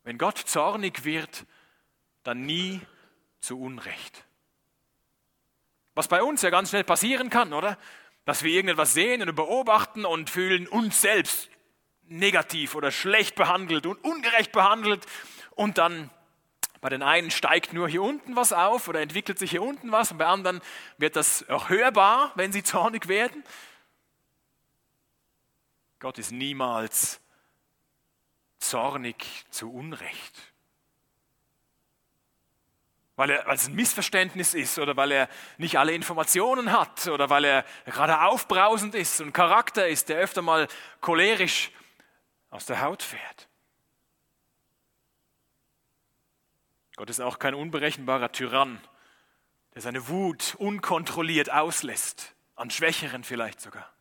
Wenn 0.01 0.17
Gott 0.17 0.39
zornig 0.39 1.05
wird, 1.05 1.45
dann 2.23 2.47
nie 2.47 2.81
zu 3.39 3.61
Unrecht. 3.61 4.25
Was 5.93 6.07
bei 6.07 6.23
uns 6.23 6.41
ja 6.41 6.49
ganz 6.49 6.69
schnell 6.69 6.83
passieren 6.83 7.29
kann, 7.29 7.53
oder? 7.53 7.77
Dass 8.25 8.41
wir 8.41 8.51
irgendetwas 8.51 8.95
sehen 8.95 9.21
und 9.21 9.35
beobachten 9.35 10.05
und 10.05 10.31
fühlen 10.31 10.67
uns 10.67 11.01
selbst 11.01 11.51
negativ 12.07 12.73
oder 12.73 12.89
schlecht 12.89 13.35
behandelt 13.35 13.85
und 13.85 14.03
ungerecht 14.03 14.51
behandelt 14.53 15.05
und 15.51 15.77
dann 15.77 16.09
bei 16.81 16.89
den 16.89 17.01
einen 17.01 17.31
steigt 17.31 17.73
nur 17.73 17.89
hier 17.89 18.03
unten 18.03 18.35
was 18.35 18.53
auf 18.53 18.87
oder 18.87 19.01
entwickelt 19.01 19.39
sich 19.39 19.51
hier 19.51 19.63
unten 19.63 19.91
was 19.91 20.11
und 20.11 20.17
bei 20.17 20.25
anderen 20.25 20.61
wird 20.97 21.15
das 21.15 21.47
auch 21.49 21.69
hörbar, 21.69 22.31
wenn 22.35 22.51
sie 22.51 22.63
zornig 22.63 23.07
werden. 23.07 23.43
Gott 25.99 26.19
ist 26.19 26.31
niemals 26.31 27.19
zornig 28.59 29.45
zu 29.49 29.71
Unrecht. 29.71 30.53
Weil, 33.15 33.31
er, 33.31 33.47
weil 33.47 33.55
es 33.55 33.67
ein 33.67 33.73
Missverständnis 33.73 34.53
ist 34.53 34.77
oder 34.77 34.95
weil 34.95 35.11
er 35.11 35.29
nicht 35.57 35.79
alle 35.79 35.93
Informationen 35.93 36.71
hat 36.71 37.07
oder 37.07 37.31
weil 37.31 37.45
er 37.45 37.65
gerade 37.85 38.21
aufbrausend 38.21 38.93
ist 38.93 39.21
und 39.21 39.33
Charakter 39.33 39.87
ist, 39.87 40.09
der 40.09 40.19
öfter 40.19 40.43
mal 40.43 40.67
cholerisch 41.01 41.71
aus 42.51 42.67
der 42.67 42.81
Haut 42.81 43.01
fährt. 43.01 43.46
Gott 46.97 47.11
ist 47.11 47.21
auch 47.21 47.39
kein 47.39 47.53
unberechenbarer 47.53 48.31
Tyrann, 48.31 48.81
der 49.75 49.83
seine 49.83 50.09
Wut 50.09 50.55
unkontrolliert 50.55 51.51
auslässt, 51.51 52.35
an 52.55 52.71
Schwächeren 52.71 53.23
vielleicht 53.23 53.61
sogar. 53.61 53.93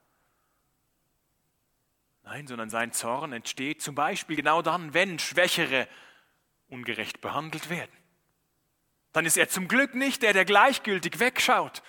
Nein, 2.22 2.46
sondern 2.46 2.70
sein 2.70 2.92
Zorn 2.92 3.34
entsteht 3.34 3.82
zum 3.82 3.94
Beispiel 3.94 4.34
genau 4.34 4.62
dann, 4.62 4.94
wenn 4.94 5.18
Schwächere 5.18 5.86
ungerecht 6.68 7.20
behandelt 7.20 7.68
werden. 7.68 7.92
Dann 9.12 9.26
ist 9.26 9.36
er 9.36 9.50
zum 9.50 9.68
Glück 9.68 9.94
nicht 9.94 10.22
der, 10.22 10.32
der 10.32 10.46
gleichgültig 10.46 11.20
wegschaut, 11.20 11.82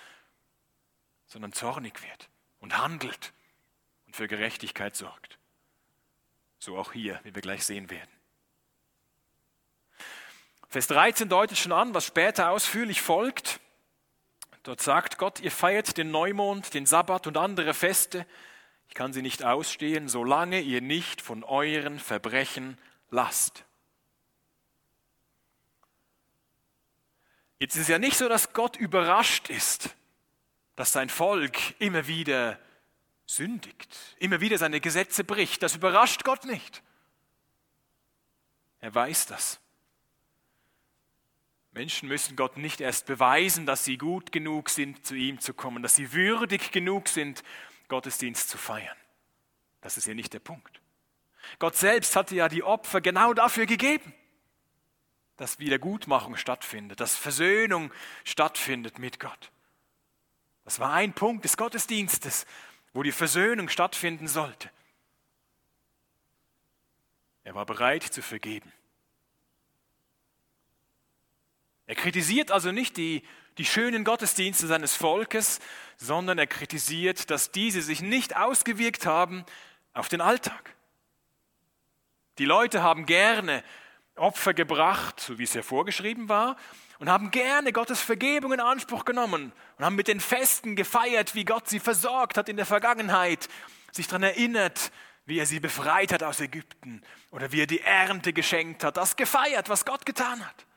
sondern 1.26 1.54
zornig 1.54 2.02
wird 2.02 2.28
und 2.60 2.76
handelt 2.76 3.32
und 4.06 4.14
für 4.14 4.28
Gerechtigkeit 4.28 4.94
sorgt. 4.94 5.38
So 6.58 6.76
auch 6.76 6.92
hier, 6.92 7.18
wie 7.24 7.34
wir 7.34 7.42
gleich 7.42 7.64
sehen 7.64 7.88
werden. 7.88 8.17
Vers 10.68 10.86
13 10.88 11.28
deutet 11.28 11.56
schon 11.56 11.72
an, 11.72 11.94
was 11.94 12.04
später 12.04 12.50
ausführlich 12.50 13.00
folgt. 13.00 13.60
Dort 14.64 14.82
sagt 14.82 15.16
Gott, 15.16 15.40
ihr 15.40 15.50
feiert 15.50 15.96
den 15.96 16.10
Neumond, 16.10 16.74
den 16.74 16.84
Sabbat 16.84 17.26
und 17.26 17.38
andere 17.38 17.72
Feste. 17.72 18.26
Ich 18.88 18.94
kann 18.94 19.14
sie 19.14 19.22
nicht 19.22 19.42
ausstehen, 19.42 20.08
solange 20.08 20.60
ihr 20.60 20.82
nicht 20.82 21.22
von 21.22 21.42
euren 21.42 21.98
Verbrechen 21.98 22.76
lasst. 23.10 23.64
Jetzt 27.58 27.76
ist 27.76 27.82
es 27.82 27.88
ja 27.88 27.98
nicht 27.98 28.18
so, 28.18 28.28
dass 28.28 28.52
Gott 28.52 28.76
überrascht 28.76 29.48
ist, 29.48 29.96
dass 30.76 30.92
sein 30.92 31.08
Volk 31.08 31.58
immer 31.80 32.06
wieder 32.06 32.58
sündigt, 33.26 33.96
immer 34.18 34.40
wieder 34.40 34.58
seine 34.58 34.80
Gesetze 34.80 35.24
bricht. 35.24 35.62
Das 35.62 35.76
überrascht 35.76 36.24
Gott 36.24 36.44
nicht. 36.44 36.82
Er 38.80 38.94
weiß 38.94 39.26
das. 39.26 39.60
Menschen 41.78 42.08
müssen 42.08 42.34
Gott 42.34 42.56
nicht 42.56 42.80
erst 42.80 43.06
beweisen, 43.06 43.64
dass 43.64 43.84
sie 43.84 43.98
gut 43.98 44.32
genug 44.32 44.68
sind, 44.68 45.06
zu 45.06 45.14
ihm 45.14 45.38
zu 45.38 45.54
kommen, 45.54 45.80
dass 45.80 45.94
sie 45.94 46.12
würdig 46.12 46.72
genug 46.72 47.06
sind, 47.06 47.44
Gottesdienst 47.86 48.48
zu 48.48 48.58
feiern. 48.58 48.96
Das 49.80 49.96
ist 49.96 50.06
hier 50.06 50.16
nicht 50.16 50.32
der 50.32 50.40
Punkt. 50.40 50.80
Gott 51.60 51.76
selbst 51.76 52.16
hatte 52.16 52.34
ja 52.34 52.48
die 52.48 52.64
Opfer 52.64 53.00
genau 53.00 53.32
dafür 53.32 53.66
gegeben. 53.66 54.12
dass 55.36 55.60
Wiedergutmachung 55.60 56.36
stattfindet, 56.36 56.98
dass 56.98 57.14
Versöhnung 57.14 57.92
stattfindet 58.24 58.98
mit 58.98 59.20
Gott. 59.20 59.52
Das 60.64 60.80
war 60.80 60.92
ein 60.94 61.12
Punkt 61.12 61.44
des 61.44 61.56
Gottesdienstes, 61.56 62.44
wo 62.92 63.04
die 63.04 63.12
Versöhnung 63.12 63.68
stattfinden 63.68 64.26
sollte. 64.26 64.68
Er 67.44 67.54
war 67.54 67.66
bereit 67.66 68.02
zu 68.02 68.20
vergeben. 68.20 68.72
Er 71.88 71.94
kritisiert 71.94 72.50
also 72.50 72.70
nicht 72.70 72.98
die, 72.98 73.22
die 73.56 73.64
schönen 73.64 74.04
Gottesdienste 74.04 74.66
seines 74.66 74.94
Volkes, 74.94 75.58
sondern 75.96 76.38
er 76.38 76.46
kritisiert, 76.46 77.30
dass 77.30 77.50
diese 77.50 77.80
sich 77.80 78.02
nicht 78.02 78.36
ausgewirkt 78.36 79.06
haben 79.06 79.44
auf 79.94 80.08
den 80.08 80.20
Alltag. 80.20 80.74
Die 82.36 82.44
Leute 82.44 82.82
haben 82.82 83.06
gerne 83.06 83.64
Opfer 84.16 84.52
gebracht, 84.52 85.18
so 85.18 85.38
wie 85.38 85.44
es 85.44 85.54
ja 85.54 85.62
vorgeschrieben 85.62 86.28
war, 86.28 86.56
und 86.98 87.08
haben 87.08 87.30
gerne 87.30 87.72
Gottes 87.72 88.02
Vergebung 88.02 88.52
in 88.52 88.60
Anspruch 88.60 89.06
genommen 89.06 89.52
und 89.78 89.84
haben 89.84 89.96
mit 89.96 90.08
den 90.08 90.20
Festen 90.20 90.76
gefeiert, 90.76 91.34
wie 91.34 91.46
Gott 91.46 91.70
sie 91.70 91.80
versorgt 91.80 92.36
hat 92.36 92.50
in 92.50 92.56
der 92.56 92.66
Vergangenheit, 92.66 93.48
sich 93.92 94.08
daran 94.08 94.24
erinnert, 94.24 94.92
wie 95.24 95.38
er 95.38 95.46
sie 95.46 95.58
befreit 95.58 96.12
hat 96.12 96.22
aus 96.22 96.40
Ägypten 96.40 97.00
oder 97.30 97.50
wie 97.50 97.62
er 97.62 97.66
die 97.66 97.80
Ernte 97.80 98.34
geschenkt 98.34 98.84
hat, 98.84 98.98
das 98.98 99.16
gefeiert, 99.16 99.70
was 99.70 99.86
Gott 99.86 100.04
getan 100.04 100.46
hat. 100.46 100.67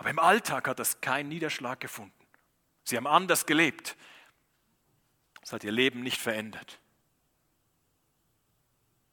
Aber 0.00 0.08
im 0.08 0.18
Alltag 0.18 0.66
hat 0.66 0.78
das 0.78 1.02
keinen 1.02 1.28
Niederschlag 1.28 1.78
gefunden. 1.78 2.26
Sie 2.84 2.96
haben 2.96 3.06
anders 3.06 3.44
gelebt. 3.44 3.98
Das 5.42 5.52
hat 5.52 5.62
ihr 5.62 5.72
Leben 5.72 6.00
nicht 6.02 6.18
verändert. 6.18 6.80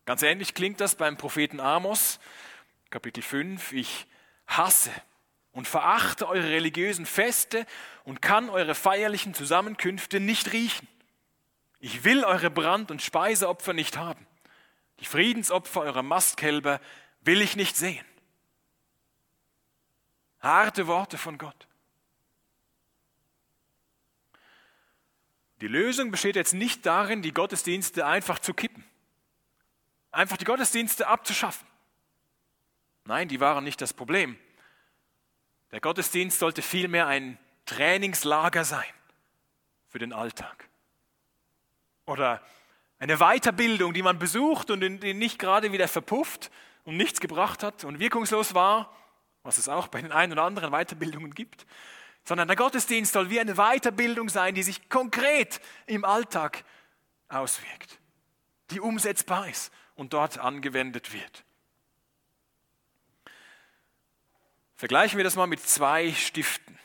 Ganz 0.05 0.21
ähnlich 0.21 0.53
klingt 0.53 0.79
das 0.79 0.95
beim 0.95 1.17
Propheten 1.17 1.59
Amos, 1.59 2.21
Kapitel 2.89 3.21
5. 3.21 3.73
Ich 3.73 4.07
hasse 4.47 4.93
und 5.51 5.67
verachte 5.67 6.25
eure 6.29 6.47
religiösen 6.51 7.05
Feste 7.05 7.65
und 8.05 8.21
kann 8.21 8.49
eure 8.49 8.73
feierlichen 8.73 9.33
Zusammenkünfte 9.33 10.21
nicht 10.21 10.53
riechen. 10.53 10.87
Ich 11.81 12.05
will 12.05 12.23
eure 12.23 12.49
Brand- 12.49 12.91
und 12.91 13.01
Speiseopfer 13.01 13.73
nicht 13.73 13.97
haben. 13.97 14.25
Die 15.01 15.05
Friedensopfer 15.05 15.81
eurer 15.81 16.01
Mastkälber 16.01 16.79
will 17.19 17.41
ich 17.41 17.57
nicht 17.57 17.75
sehen. 17.75 18.06
Harte 20.47 20.87
Worte 20.87 21.17
von 21.17 21.37
Gott. 21.37 21.67
Die 25.59 25.67
Lösung 25.67 26.09
besteht 26.09 26.37
jetzt 26.37 26.53
nicht 26.53 26.85
darin, 26.85 27.21
die 27.21 27.33
Gottesdienste 27.33 28.05
einfach 28.05 28.39
zu 28.39 28.53
kippen, 28.53 28.85
einfach 30.09 30.37
die 30.37 30.45
Gottesdienste 30.45 31.05
abzuschaffen. 31.07 31.67
Nein, 33.03 33.27
die 33.27 33.41
waren 33.41 33.65
nicht 33.65 33.81
das 33.81 33.91
Problem. 33.91 34.39
Der 35.71 35.81
Gottesdienst 35.81 36.39
sollte 36.39 36.61
vielmehr 36.61 37.07
ein 37.07 37.37
Trainingslager 37.65 38.63
sein 38.63 38.93
für 39.89 39.99
den 39.99 40.13
Alltag. 40.13 40.69
Oder 42.05 42.41
eine 42.99 43.17
Weiterbildung, 43.17 43.93
die 43.93 44.01
man 44.01 44.17
besucht 44.17 44.71
und 44.71 44.79
die 44.79 45.13
nicht 45.13 45.39
gerade 45.39 45.73
wieder 45.73 45.89
verpufft 45.89 46.51
und 46.85 46.95
nichts 46.95 47.19
gebracht 47.19 47.63
hat 47.63 47.83
und 47.83 47.99
wirkungslos 47.99 48.53
war, 48.53 48.95
was 49.47 49.57
es 49.57 49.69
auch 49.69 49.87
bei 49.87 50.01
den 50.01 50.11
ein 50.11 50.29
oder 50.33 50.43
anderen 50.43 50.71
Weiterbildungen 50.71 51.33
gibt, 51.33 51.65
sondern 52.25 52.49
der 52.49 52.57
Gottesdienst 52.57 53.13
soll 53.13 53.29
wie 53.29 53.39
eine 53.39 53.55
Weiterbildung 53.55 54.27
sein, 54.27 54.53
die 54.53 54.61
sich 54.61 54.89
konkret 54.89 55.61
im 55.85 56.03
Alltag 56.03 56.65
auswirkt, 57.29 57.97
die 58.71 58.81
umsetzbar 58.81 59.47
ist 59.47 59.71
und 59.95 60.11
dort 60.11 60.37
angewendet 60.37 61.13
wird. 61.13 61.45
Vergleichen 64.75 65.15
wir 65.15 65.23
das 65.23 65.37
mal 65.37 65.47
mit 65.47 65.61
zwei 65.61 66.11
Stiften. 66.11 66.77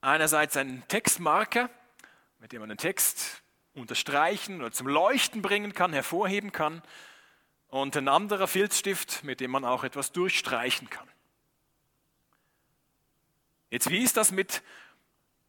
Einerseits 0.00 0.56
ein 0.56 0.82
Textmarker, 0.88 1.70
mit 2.40 2.50
dem 2.50 2.58
man 2.58 2.70
den 2.70 2.78
Text 2.78 3.40
unterstreichen 3.74 4.58
oder 4.58 4.72
zum 4.72 4.88
Leuchten 4.88 5.42
bringen 5.42 5.74
kann, 5.74 5.92
hervorheben 5.92 6.50
kann, 6.50 6.82
und 7.68 7.96
ein 7.96 8.08
anderer 8.08 8.48
Filzstift, 8.48 9.22
mit 9.22 9.40
dem 9.40 9.52
man 9.52 9.64
auch 9.64 9.84
etwas 9.84 10.10
durchstreichen 10.10 10.90
kann. 10.90 11.11
Jetzt, 13.72 13.88
wie 13.88 14.02
ist 14.02 14.18
das 14.18 14.32
mit 14.32 14.62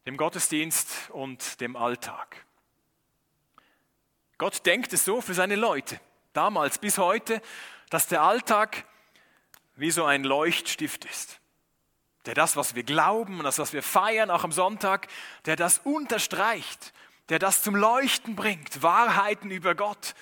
dem 0.06 0.16
Gottesdienst 0.16 1.10
und 1.10 1.60
dem 1.60 1.76
Alltag? 1.76 2.46
Gott 4.38 4.64
denkt 4.64 4.94
es 4.94 5.04
so 5.04 5.20
für 5.20 5.34
seine 5.34 5.56
Leute, 5.56 6.00
damals 6.32 6.78
bis 6.78 6.96
heute, 6.96 7.42
dass 7.90 8.06
der 8.06 8.22
Alltag 8.22 8.86
wie 9.76 9.90
so 9.90 10.06
ein 10.06 10.24
Leuchtstift 10.24 11.04
ist, 11.04 11.38
der 12.24 12.32
das, 12.32 12.56
was 12.56 12.74
wir 12.74 12.82
glauben 12.82 13.40
und 13.40 13.44
das, 13.44 13.58
was 13.58 13.74
wir 13.74 13.82
feiern, 13.82 14.30
auch 14.30 14.44
am 14.44 14.52
Sonntag, 14.52 15.08
der 15.44 15.56
das 15.56 15.80
unterstreicht, 15.84 16.94
der 17.28 17.38
das 17.38 17.62
zum 17.62 17.76
Leuchten 17.76 18.36
bringt, 18.36 18.82
Wahrheiten 18.82 19.50
über 19.50 19.74
Gott, 19.74 20.14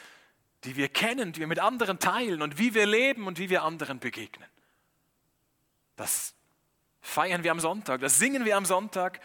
die 0.64 0.74
wir 0.74 0.88
kennen, 0.88 1.32
die 1.32 1.38
wir 1.38 1.46
mit 1.46 1.60
anderen 1.60 2.00
teilen 2.00 2.42
und 2.42 2.58
wie 2.58 2.74
wir 2.74 2.84
leben 2.84 3.28
und 3.28 3.38
wie 3.38 3.48
wir 3.48 3.62
anderen 3.62 4.00
begegnen. 4.00 4.48
Das 5.94 6.34
feiern 7.02 7.42
wir 7.42 7.50
am 7.50 7.60
Sonntag, 7.60 8.00
das 8.00 8.18
singen 8.18 8.46
wir 8.46 8.56
am 8.56 8.64
Sonntag 8.64 9.20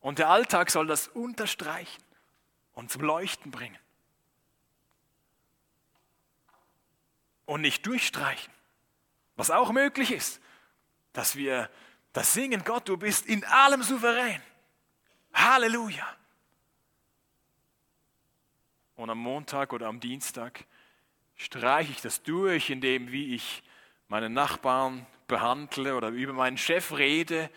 und 0.00 0.18
der 0.18 0.28
Alltag 0.28 0.70
soll 0.70 0.86
das 0.86 1.08
unterstreichen 1.08 2.02
und 2.74 2.90
zum 2.90 3.02
Leuchten 3.02 3.50
bringen. 3.50 3.78
Und 7.46 7.62
nicht 7.62 7.86
durchstreichen. 7.86 8.52
Was 9.36 9.50
auch 9.50 9.72
möglich 9.72 10.12
ist, 10.12 10.40
dass 11.12 11.36
wir 11.36 11.70
das 12.12 12.32
singen, 12.32 12.62
Gott, 12.64 12.88
du 12.88 12.96
bist 12.96 13.26
in 13.26 13.44
allem 13.44 13.82
souverän. 13.82 14.42
Halleluja. 15.32 16.06
Und 18.96 19.10
am 19.10 19.18
Montag 19.18 19.72
oder 19.72 19.86
am 19.86 20.00
Dienstag 20.00 20.64
streiche 21.36 21.92
ich 21.92 22.00
das 22.00 22.22
durch, 22.22 22.70
indem 22.70 23.10
wie 23.10 23.34
ich 23.34 23.62
meinen 24.08 24.32
Nachbarn 24.32 25.06
behandle 25.30 25.96
oder 25.96 26.08
über 26.08 26.34
meinen 26.34 26.58
Chef 26.58 26.92
rede 26.92 27.48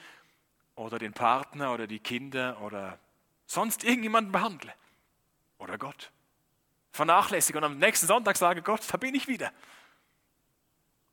oder 0.75 0.99
den 0.99 1.12
Partner 1.12 1.73
oder 1.73 1.88
die 1.88 1.99
Kinder 1.99 2.62
oder 2.62 2.99
sonst 3.45 3.83
irgendjemanden 3.83 4.31
behandle. 4.31 4.73
Oder 5.57 5.77
Gott. 5.77 6.12
Vernachlässige 6.91 7.57
und 7.57 7.63
am 7.63 7.79
nächsten 7.79 8.07
Sonntag 8.07 8.38
sage, 8.38 8.62
Gott, 8.62 8.81
da 8.91 8.97
bin 8.97 9.15
ich 9.15 9.27
wieder. 9.27 9.51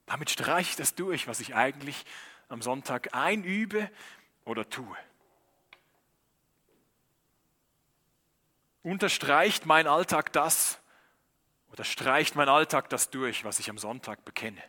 Damit 0.06 0.30
streiche 0.30 0.70
ich 0.70 0.76
das 0.76 0.94
durch, 0.94 1.26
was 1.26 1.40
ich 1.40 1.54
eigentlich 1.54 2.04
am 2.48 2.62
Sonntag 2.62 3.14
einübe 3.14 3.90
oder 4.44 4.68
tue. 4.68 4.96
Unterstreicht 8.82 9.66
mein 9.66 9.86
Alltag 9.86 10.32
das 10.32 10.78
oder 11.70 11.84
streicht 11.84 12.34
mein 12.34 12.48
Alltag 12.48 12.90
das 12.90 13.10
durch, 13.10 13.44
was 13.44 13.60
ich 13.60 13.70
am 13.70 13.78
Sonntag 13.78 14.24
bekenne? 14.24 14.62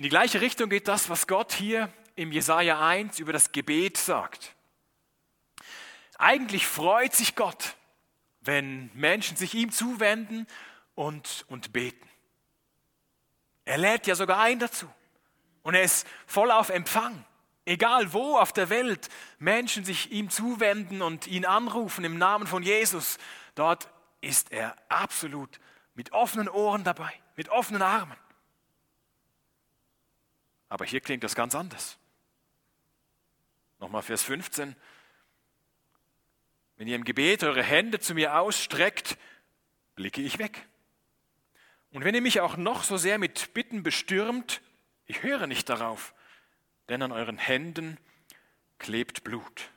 In 0.00 0.04
die 0.04 0.08
gleiche 0.08 0.40
Richtung 0.40 0.70
geht 0.70 0.88
das, 0.88 1.10
was 1.10 1.26
Gott 1.26 1.52
hier 1.52 1.92
im 2.16 2.32
Jesaja 2.32 2.80
1 2.80 3.18
über 3.18 3.34
das 3.34 3.52
Gebet 3.52 3.98
sagt. 3.98 4.54
Eigentlich 6.16 6.66
freut 6.66 7.14
sich 7.14 7.36
Gott, 7.36 7.76
wenn 8.40 8.90
Menschen 8.94 9.36
sich 9.36 9.52
ihm 9.52 9.70
zuwenden 9.70 10.46
und, 10.94 11.44
und 11.48 11.74
beten. 11.74 12.08
Er 13.66 13.76
lädt 13.76 14.06
ja 14.06 14.14
sogar 14.14 14.40
ein 14.40 14.58
dazu. 14.58 14.90
Und 15.64 15.74
er 15.74 15.82
ist 15.82 16.06
voll 16.26 16.50
auf 16.50 16.70
Empfang. 16.70 17.22
Egal 17.66 18.14
wo 18.14 18.38
auf 18.38 18.54
der 18.54 18.70
Welt 18.70 19.10
Menschen 19.38 19.84
sich 19.84 20.12
ihm 20.12 20.30
zuwenden 20.30 21.02
und 21.02 21.26
ihn 21.26 21.44
anrufen 21.44 22.04
im 22.04 22.16
Namen 22.16 22.46
von 22.46 22.62
Jesus, 22.62 23.18
dort 23.54 23.90
ist 24.22 24.50
er 24.50 24.76
absolut 24.88 25.60
mit 25.92 26.12
offenen 26.12 26.48
Ohren 26.48 26.84
dabei, 26.84 27.12
mit 27.36 27.50
offenen 27.50 27.82
Armen. 27.82 28.16
Aber 30.70 30.86
hier 30.86 31.00
klingt 31.00 31.24
das 31.24 31.34
ganz 31.34 31.54
anders. 31.54 31.98
Nochmal 33.80 34.02
Vers 34.02 34.22
15. 34.22 34.74
Wenn 36.76 36.88
ihr 36.88 36.96
im 36.96 37.04
Gebet 37.04 37.44
eure 37.44 37.62
Hände 37.62 37.98
zu 37.98 38.14
mir 38.14 38.38
ausstreckt, 38.38 39.18
blicke 39.96 40.22
ich 40.22 40.38
weg. 40.38 40.66
Und 41.90 42.04
wenn 42.04 42.14
ihr 42.14 42.22
mich 42.22 42.40
auch 42.40 42.56
noch 42.56 42.84
so 42.84 42.96
sehr 42.96 43.18
mit 43.18 43.52
Bitten 43.52 43.82
bestürmt, 43.82 44.62
ich 45.06 45.22
höre 45.22 45.46
nicht 45.46 45.68
darauf, 45.68 46.14
denn 46.88 47.02
an 47.02 47.12
euren 47.12 47.36
Händen 47.36 47.98
klebt 48.78 49.24
Blut. 49.24 49.70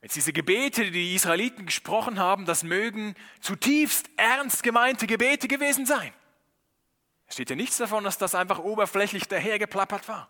Jetzt 0.00 0.16
diese 0.16 0.32
Gebete, 0.32 0.86
die 0.86 0.90
die 0.90 1.14
Israeliten 1.14 1.66
gesprochen 1.66 2.18
haben, 2.18 2.46
das 2.46 2.64
mögen 2.64 3.14
zutiefst 3.40 4.10
ernst 4.16 4.62
gemeinte 4.62 5.06
Gebete 5.06 5.46
gewesen 5.46 5.84
sein. 5.84 6.12
Es 7.32 7.36
steht 7.36 7.48
ja 7.48 7.56
nichts 7.56 7.78
davon, 7.78 8.04
dass 8.04 8.18
das 8.18 8.34
einfach 8.34 8.58
oberflächlich 8.58 9.26
dahergeplappert 9.26 10.06
war. 10.06 10.28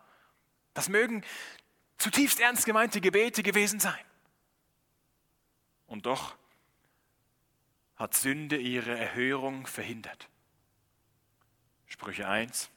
Das 0.73 0.89
mögen 0.89 1.25
zutiefst 1.99 2.39
ernst 2.39 2.65
gemeinte 2.65 3.01
Gebete 3.01 3.43
gewesen 3.43 3.81
sein. 3.81 3.99
Und 5.89 6.07
doch 6.07 6.37
hat 7.97 8.15
Sünde 8.15 8.57
ihre 8.57 8.97
Erhörung 8.97 9.67
verhindert. 9.67 10.29
Sprüche 11.87 12.29
1. 12.29 12.71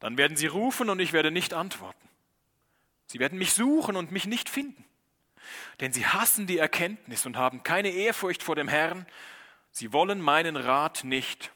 Dann 0.00 0.18
werden 0.18 0.36
sie 0.36 0.48
rufen 0.48 0.90
und 0.90 0.98
ich 0.98 1.12
werde 1.12 1.30
nicht 1.30 1.54
antworten. 1.54 2.08
Sie 3.06 3.20
werden 3.20 3.38
mich 3.38 3.52
suchen 3.52 3.94
und 3.94 4.10
mich 4.10 4.26
nicht 4.26 4.48
finden. 4.48 4.84
Denn 5.78 5.92
sie 5.92 6.04
hassen 6.04 6.48
die 6.48 6.58
Erkenntnis 6.58 7.26
und 7.26 7.36
haben 7.36 7.62
keine 7.62 7.90
Ehrfurcht 7.90 8.42
vor 8.42 8.56
dem 8.56 8.66
Herrn. 8.66 9.06
Sie 9.70 9.92
wollen 9.92 10.20
meinen 10.20 10.56
Rat 10.56 11.04
nicht 11.04 11.52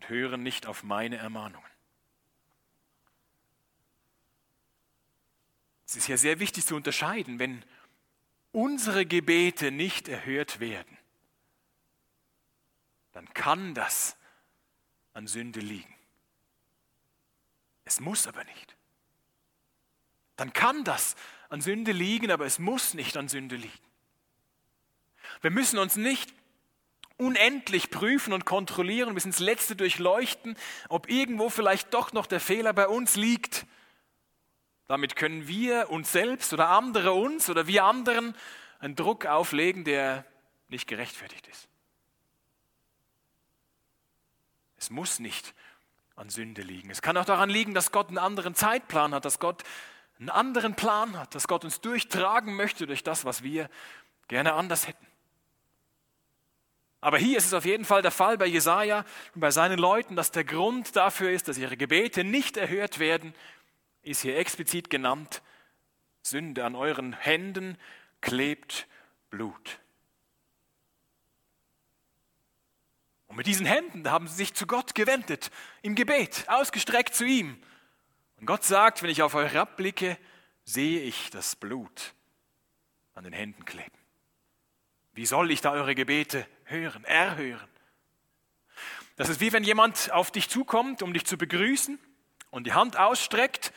und 0.00 0.08
hören 0.08 0.42
nicht 0.42 0.66
auf 0.66 0.82
meine 0.82 1.18
Ermahnungen. 1.18 1.70
Es 5.86 5.96
ist 5.96 6.08
ja 6.08 6.16
sehr 6.16 6.40
wichtig 6.40 6.64
zu 6.64 6.74
unterscheiden, 6.74 7.38
wenn 7.38 7.62
unsere 8.52 9.04
Gebete 9.04 9.70
nicht 9.70 10.08
erhört 10.08 10.58
werden, 10.58 10.96
dann 13.12 13.28
kann 13.34 13.74
das 13.74 14.16
an 15.12 15.26
Sünde 15.26 15.60
liegen. 15.60 15.94
Es 17.84 18.00
muss 18.00 18.26
aber 18.26 18.44
nicht. 18.44 18.76
Dann 20.36 20.54
kann 20.54 20.84
das 20.84 21.14
an 21.50 21.60
Sünde 21.60 21.92
liegen, 21.92 22.30
aber 22.30 22.46
es 22.46 22.58
muss 22.58 22.94
nicht 22.94 23.18
an 23.18 23.28
Sünde 23.28 23.56
liegen. 23.56 23.86
Wir 25.42 25.50
müssen 25.50 25.78
uns 25.78 25.96
nicht 25.96 26.32
unendlich 27.20 27.90
prüfen 27.90 28.32
und 28.32 28.44
kontrollieren, 28.44 29.14
bis 29.14 29.24
ins 29.24 29.38
Letzte 29.38 29.76
durchleuchten, 29.76 30.56
ob 30.88 31.08
irgendwo 31.08 31.50
vielleicht 31.50 31.94
doch 31.94 32.12
noch 32.12 32.26
der 32.26 32.40
Fehler 32.40 32.72
bei 32.72 32.88
uns 32.88 33.16
liegt. 33.16 33.66
Damit 34.86 35.14
können 35.14 35.46
wir 35.46 35.90
uns 35.90 36.10
selbst 36.10 36.52
oder 36.52 36.70
andere 36.70 37.12
uns 37.12 37.48
oder 37.48 37.66
wir 37.66 37.84
anderen 37.84 38.34
einen 38.80 38.96
Druck 38.96 39.26
auflegen, 39.26 39.84
der 39.84 40.24
nicht 40.68 40.88
gerechtfertigt 40.88 41.46
ist. 41.46 41.68
Es 44.76 44.90
muss 44.90 45.18
nicht 45.18 45.54
an 46.16 46.30
Sünde 46.30 46.62
liegen. 46.62 46.90
Es 46.90 47.02
kann 47.02 47.16
auch 47.16 47.24
daran 47.24 47.50
liegen, 47.50 47.74
dass 47.74 47.92
Gott 47.92 48.08
einen 48.08 48.18
anderen 48.18 48.54
Zeitplan 48.54 49.14
hat, 49.14 49.24
dass 49.24 49.38
Gott 49.38 49.62
einen 50.18 50.30
anderen 50.30 50.74
Plan 50.74 51.18
hat, 51.18 51.34
dass 51.34 51.48
Gott 51.48 51.64
uns 51.64 51.80
durchtragen 51.80 52.54
möchte 52.54 52.86
durch 52.86 53.02
das, 53.02 53.24
was 53.24 53.42
wir 53.42 53.70
gerne 54.28 54.54
anders 54.54 54.86
hätten. 54.86 55.09
Aber 57.00 57.18
hier 57.18 57.38
ist 57.38 57.46
es 57.46 57.54
auf 57.54 57.64
jeden 57.64 57.84
Fall 57.84 58.02
der 58.02 58.10
Fall 58.10 58.36
bei 58.36 58.46
Jesaja 58.46 59.04
und 59.34 59.40
bei 59.40 59.50
seinen 59.50 59.78
Leuten, 59.78 60.16
dass 60.16 60.30
der 60.30 60.44
Grund 60.44 60.94
dafür 60.96 61.30
ist, 61.30 61.48
dass 61.48 61.56
ihre 61.56 61.76
Gebete 61.76 62.24
nicht 62.24 62.56
erhört 62.56 62.98
werden, 62.98 63.34
ist 64.02 64.22
hier 64.22 64.36
explizit 64.36 64.90
genannt. 64.90 65.42
Sünde 66.22 66.64
an 66.64 66.74
euren 66.74 67.14
Händen 67.14 67.78
klebt 68.20 68.86
Blut. 69.30 69.80
Und 73.28 73.36
mit 73.36 73.46
diesen 73.46 73.64
Händen 73.64 74.10
haben 74.10 74.26
sie 74.26 74.34
sich 74.34 74.54
zu 74.54 74.66
Gott 74.66 74.94
gewendet, 74.94 75.50
im 75.82 75.94
Gebet, 75.94 76.44
ausgestreckt 76.48 77.14
zu 77.14 77.24
ihm. 77.24 77.62
Und 78.38 78.46
Gott 78.46 78.64
sagt, 78.64 79.02
wenn 79.02 79.10
ich 79.10 79.22
auf 79.22 79.34
euch 79.34 79.52
herabblicke, 79.52 80.18
sehe 80.64 81.00
ich 81.02 81.30
das 81.30 81.56
Blut 81.56 82.14
an 83.14 83.24
den 83.24 83.32
Händen 83.32 83.64
kleben. 83.64 83.98
Wie 85.12 85.26
soll 85.26 85.50
ich 85.50 85.60
da 85.60 85.72
eure 85.72 85.94
Gebete 85.94 86.46
hören, 86.70 87.04
erhören? 87.04 87.68
Das 89.16 89.28
ist 89.28 89.40
wie 89.40 89.52
wenn 89.52 89.64
jemand 89.64 90.10
auf 90.12 90.30
dich 90.30 90.48
zukommt, 90.48 91.02
um 91.02 91.12
dich 91.12 91.26
zu 91.26 91.36
begrüßen 91.36 91.98
und 92.50 92.66
die 92.66 92.72
Hand 92.72 92.96
ausstreckt. 92.96 93.72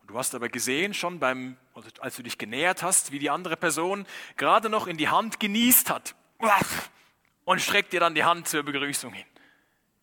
Und 0.00 0.10
du 0.10 0.18
hast 0.18 0.34
aber 0.34 0.48
gesehen 0.50 0.92
schon 0.92 1.18
beim, 1.18 1.56
als 2.00 2.16
du 2.16 2.22
dich 2.22 2.36
genähert 2.36 2.82
hast, 2.82 3.10
wie 3.10 3.18
die 3.18 3.30
andere 3.30 3.56
Person 3.56 4.06
gerade 4.36 4.68
noch 4.68 4.86
in 4.86 4.98
die 4.98 5.08
Hand 5.08 5.40
genießt 5.40 5.88
hat 5.88 6.14
und 7.44 7.60
streckt 7.60 7.92
dir 7.92 8.00
dann 8.00 8.14
die 8.14 8.24
Hand 8.24 8.48
zur 8.48 8.62
Begrüßung 8.62 9.12
hin. 9.12 9.26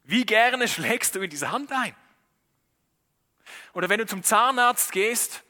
Wie 0.03 0.25
gerne 0.25 0.67
schlägst 0.67 1.15
du 1.15 1.21
in 1.21 1.29
diese 1.29 1.51
Hand 1.51 1.71
ein? 1.71 1.95
Oder 3.73 3.89
wenn 3.89 3.99
du 3.99 4.05
zum 4.05 4.23
Zahnarzt 4.23 4.91
gehst 4.91 5.43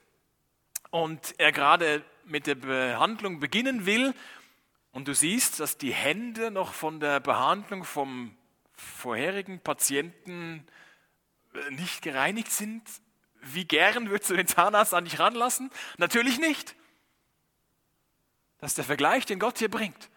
und 0.89 1.35
er 1.37 1.51
gerade 1.51 2.03
mit 2.25 2.47
der 2.47 2.55
Behandlung 2.55 3.39
beginnen 3.39 3.85
will 3.85 4.13
und 4.97 5.07
du 5.07 5.13
siehst, 5.13 5.60
dass 5.60 5.77
die 5.77 5.93
Hände 5.93 6.49
noch 6.49 6.73
von 6.73 6.99
der 6.99 7.19
Behandlung 7.19 7.83
vom 7.83 8.36
vorherigen 8.73 9.60
Patienten 9.60 10.65
äh, 11.53 11.69
nicht 11.69 12.01
gereinigt 12.01 12.51
sind, 12.51 12.81
wie 13.41 13.65
gern 13.65 14.10
würdest 14.10 14.31
du 14.31 14.36
den 14.36 14.47
Zahnarzt 14.47 14.95
an 14.95 15.03
dich 15.03 15.19
ranlassen? 15.19 15.69
Natürlich 15.97 16.39
nicht. 16.39 16.75
Das 18.57 18.71
ist 18.71 18.79
der 18.79 18.86
Vergleich, 18.86 19.27
den 19.27 19.38
Gott 19.38 19.60
hier 19.60 19.69
bringt. 19.69 20.10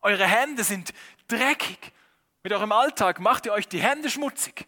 Eure 0.00 0.26
Hände 0.26 0.64
sind 0.64 0.92
dreckig. 1.28 1.92
Mit 2.42 2.52
eurem 2.52 2.72
Alltag 2.72 3.20
macht 3.20 3.46
ihr 3.46 3.52
euch 3.52 3.68
die 3.68 3.80
Hände 3.80 4.10
schmutzig. 4.10 4.66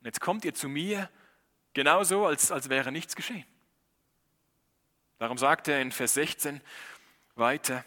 Und 0.00 0.08
jetzt 0.08 0.20
kommt 0.20 0.44
ihr 0.44 0.52
zu 0.52 0.68
mir 0.68 1.08
genauso, 1.72 2.26
als, 2.26 2.52
als 2.52 2.68
wäre 2.68 2.92
nichts 2.92 3.16
geschehen. 3.16 3.46
Darum 5.16 5.38
sagt 5.38 5.68
er 5.68 5.80
in 5.80 5.90
Vers 5.90 6.12
16 6.12 6.60
weiter, 7.34 7.82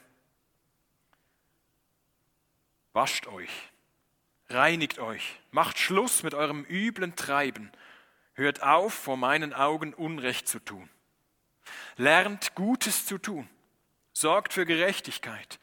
wascht 2.94 3.28
euch, 3.28 3.52
reinigt 4.50 5.00
euch, 5.00 5.40
macht 5.52 5.80
Schluss 5.80 6.24
mit 6.24 6.34
eurem 6.34 6.66
üblen 6.66 7.16
Treiben, 7.16 7.72
hört 8.34 8.64
auf, 8.64 8.94
vor 8.94 9.18
meinen 9.18 9.54
Augen 9.54 9.94
Unrecht 9.94 10.48
zu 10.48 10.60
tun. 10.60 10.90
Lernt 11.98 12.56
Gutes 12.56 13.06
zu 13.06 13.18
tun, 13.18 13.48
sorgt 14.14 14.54
für 14.54 14.66
Gerechtigkeit, 14.66 15.60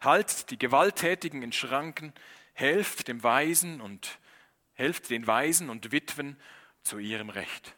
Haltet 0.00 0.50
die 0.50 0.58
Gewalttätigen 0.58 1.42
in 1.42 1.52
Schranken, 1.52 2.14
helft 2.54 3.08
dem 3.08 3.22
Weisen 3.22 3.80
und 3.80 4.18
helft 4.72 5.10
den 5.10 5.26
Weisen 5.26 5.68
und 5.68 5.92
Witwen 5.92 6.40
zu 6.82 6.98
ihrem 6.98 7.28
Recht. 7.28 7.74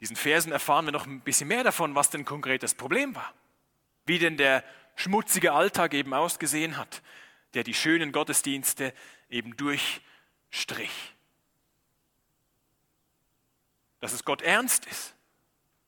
Diesen 0.00 0.16
Versen 0.16 0.50
erfahren 0.50 0.86
wir 0.86 0.92
noch 0.92 1.06
ein 1.06 1.20
bisschen 1.20 1.48
mehr 1.48 1.62
davon, 1.62 1.94
was 1.94 2.10
denn 2.10 2.24
konkret 2.24 2.62
das 2.64 2.74
Problem 2.74 3.14
war. 3.14 3.32
Wie 4.06 4.18
denn 4.18 4.36
der 4.36 4.64
schmutzige 4.96 5.52
Alltag 5.52 5.94
eben 5.94 6.12
ausgesehen 6.12 6.76
hat, 6.76 7.02
der 7.54 7.62
die 7.62 7.74
schönen 7.74 8.10
Gottesdienste 8.10 8.92
eben 9.30 9.56
durchstrich. 9.56 11.14
Dass 14.00 14.12
es 14.12 14.24
Gott 14.24 14.42
ernst 14.42 14.86
ist 14.86 15.16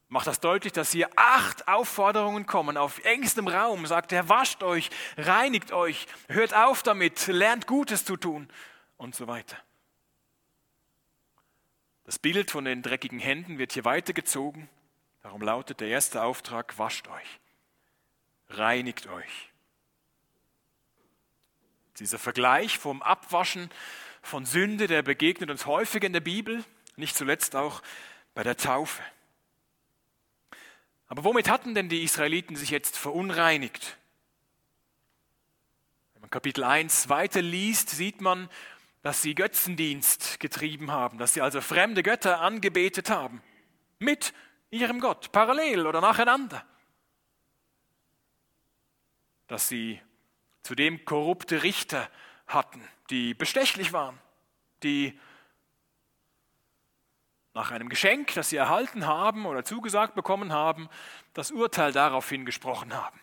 macht 0.08 0.26
das 0.26 0.40
deutlich, 0.40 0.72
dass 0.72 0.92
hier 0.92 1.10
acht 1.16 1.68
Aufforderungen 1.68 2.46
kommen. 2.46 2.76
Auf 2.76 3.04
engstem 3.04 3.46
Raum 3.46 3.86
sagt 3.86 4.12
er, 4.12 4.28
wascht 4.28 4.62
euch, 4.62 4.90
reinigt 5.16 5.72
euch, 5.72 6.06
hört 6.28 6.54
auf 6.54 6.82
damit, 6.82 7.26
lernt 7.26 7.66
Gutes 7.66 8.04
zu 8.04 8.16
tun 8.16 8.48
und 8.96 9.14
so 9.14 9.26
weiter. 9.26 9.56
Das 12.04 12.18
Bild 12.18 12.50
von 12.50 12.64
den 12.64 12.82
dreckigen 12.82 13.18
Händen 13.18 13.58
wird 13.58 13.72
hier 13.72 13.84
weitergezogen. 13.84 14.68
Darum 15.22 15.42
lautet 15.42 15.80
der 15.80 15.88
erste 15.88 16.22
Auftrag, 16.22 16.78
wascht 16.78 17.08
euch, 17.08 17.40
reinigt 18.50 19.06
euch. 19.08 19.50
Dieser 21.98 22.18
Vergleich 22.18 22.78
vom 22.78 23.02
Abwaschen 23.02 23.70
von 24.22 24.44
Sünde, 24.44 24.87
der 24.87 25.02
begegnet 25.02 25.50
uns 25.50 25.66
häufig 25.66 26.04
in 26.04 26.12
der 26.12 26.20
Bibel, 26.20 26.64
nicht 26.96 27.16
zuletzt 27.16 27.56
auch 27.56 27.82
bei 28.34 28.42
der 28.42 28.56
Taufe. 28.56 29.02
Aber 31.08 31.24
womit 31.24 31.48
hatten 31.48 31.74
denn 31.74 31.88
die 31.88 32.02
Israeliten 32.02 32.54
sich 32.54 32.70
jetzt 32.70 32.96
verunreinigt? 32.96 33.96
Wenn 36.12 36.20
man 36.22 36.30
Kapitel 36.30 36.64
1 36.64 37.08
weiterliest, 37.08 37.90
sieht 37.90 38.20
man, 38.20 38.50
dass 39.02 39.22
sie 39.22 39.34
Götzendienst 39.34 40.38
getrieben 40.40 40.90
haben, 40.90 41.18
dass 41.18 41.32
sie 41.32 41.40
also 41.40 41.61
fremde 41.61 42.02
Götter 42.02 42.40
angebetet 42.40 43.11
haben, 43.11 43.42
mit 43.98 44.34
ihrem 44.70 45.00
Gott, 45.00 45.32
parallel 45.32 45.87
oder 45.87 46.00
nacheinander. 46.00 46.64
Dass 49.48 49.68
sie 49.68 50.00
zudem 50.62 51.04
korrupte 51.04 51.62
Richter 51.62 52.08
hatten, 52.46 52.87
die 53.11 53.34
bestechlich 53.34 53.92
waren, 53.92 54.18
die 54.82 55.18
nach 57.54 57.72
einem 57.72 57.88
Geschenk, 57.88 58.34
das 58.34 58.50
sie 58.50 58.56
erhalten 58.56 59.06
haben 59.06 59.44
oder 59.44 59.64
zugesagt 59.64 60.14
bekommen 60.14 60.52
haben, 60.52 60.88
das 61.34 61.50
Urteil 61.50 61.90
daraufhin 61.90 62.44
gesprochen 62.44 62.94
haben. 62.94 63.20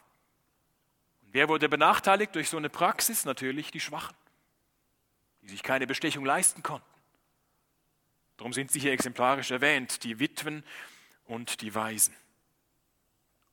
Und 1.22 1.34
wer 1.34 1.48
wurde 1.48 1.70
benachteiligt 1.70 2.36
durch 2.36 2.50
so 2.50 2.58
eine 2.58 2.70
Praxis? 2.70 3.24
Natürlich 3.24 3.72
die 3.72 3.80
Schwachen, 3.80 4.16
die 5.42 5.48
sich 5.48 5.64
keine 5.64 5.88
Bestechung 5.88 6.26
leisten 6.26 6.64
konnten. 6.64 6.86
Darum 8.38 8.52
sind 8.52 8.72
sie 8.72 8.80
hier 8.80 8.92
exemplarisch 8.92 9.52
erwähnt, 9.52 10.04
die 10.04 10.20
Witwen 10.20 10.66
und 11.26 11.62
die 11.62 11.74
Waisen. 11.74 12.14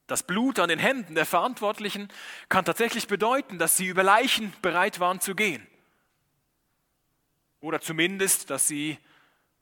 Das 0.06 0.22
Blut 0.22 0.58
an 0.58 0.68
den 0.68 0.78
Händen 0.78 1.14
der 1.14 1.26
Verantwortlichen 1.26 2.08
kann 2.48 2.64
tatsächlich 2.64 3.06
bedeuten, 3.06 3.58
dass 3.58 3.76
sie 3.76 3.86
über 3.86 4.02
Leichen 4.02 4.52
bereit 4.60 5.00
waren 5.00 5.20
zu 5.20 5.34
gehen. 5.34 5.66
Oder 7.60 7.80
zumindest, 7.80 8.50
dass 8.50 8.66
sie 8.66 8.98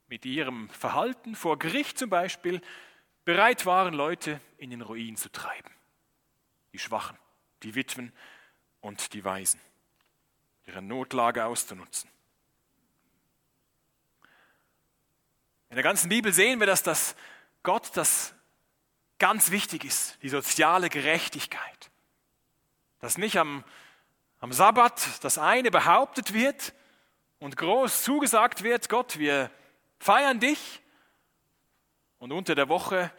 mit 0.07 0.25
ihrem 0.25 0.69
Verhalten 0.69 1.35
vor 1.35 1.59
Gericht 1.59 1.97
zum 1.97 2.09
Beispiel 2.09 2.61
bereit 3.23 3.65
waren, 3.65 3.93
Leute 3.93 4.41
in 4.57 4.71
den 4.71 4.81
Ruin 4.81 5.15
zu 5.15 5.31
treiben. 5.31 5.71
Die 6.73 6.79
Schwachen, 6.79 7.17
die 7.63 7.75
Witwen 7.75 8.11
und 8.81 9.13
die 9.13 9.23
Waisen, 9.23 9.59
ihre 10.65 10.81
Notlage 10.81 11.45
auszunutzen. 11.45 12.09
In 15.69 15.75
der 15.75 15.83
ganzen 15.83 16.09
Bibel 16.09 16.33
sehen 16.33 16.59
wir, 16.59 16.67
dass 16.67 16.83
das 16.83 17.15
Gott 17.63 17.91
das 17.95 18.33
ganz 19.21 19.51
wichtig 19.51 19.85
ist, 19.85 20.17
die 20.23 20.29
soziale 20.29 20.89
Gerechtigkeit. 20.89 21.91
Dass 22.99 23.19
nicht 23.19 23.37
am, 23.37 23.63
am 24.39 24.51
Sabbat 24.51 25.23
das 25.23 25.37
eine 25.37 25.69
behauptet 25.69 26.33
wird 26.33 26.73
und 27.37 27.55
groß 27.55 28.01
zugesagt 28.01 28.63
wird, 28.63 28.89
Gott, 28.89 29.19
wir 29.19 29.51
feiern 29.99 30.39
dich. 30.39 30.81
Und 32.17 32.31
unter 32.31 32.55
der 32.55 32.67
Woche 32.67 33.11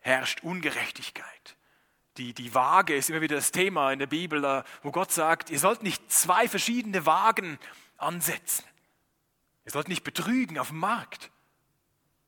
herrscht 0.00 0.42
Ungerechtigkeit. 0.42 1.56
Die, 2.16 2.32
die 2.32 2.54
Waage 2.54 2.96
ist 2.96 3.10
immer 3.10 3.20
wieder 3.20 3.36
das 3.36 3.52
Thema 3.52 3.92
in 3.92 3.98
der 3.98 4.06
Bibel, 4.06 4.64
wo 4.82 4.90
Gott 4.90 5.12
sagt, 5.12 5.50
ihr 5.50 5.58
sollt 5.58 5.82
nicht 5.82 6.10
zwei 6.10 6.48
verschiedene 6.48 7.04
Wagen 7.04 7.58
ansetzen. 7.98 8.64
Ihr 9.66 9.72
sollt 9.72 9.88
nicht 9.88 10.02
betrügen 10.02 10.58
auf 10.58 10.68
dem 10.68 10.78
Markt. 10.78 11.30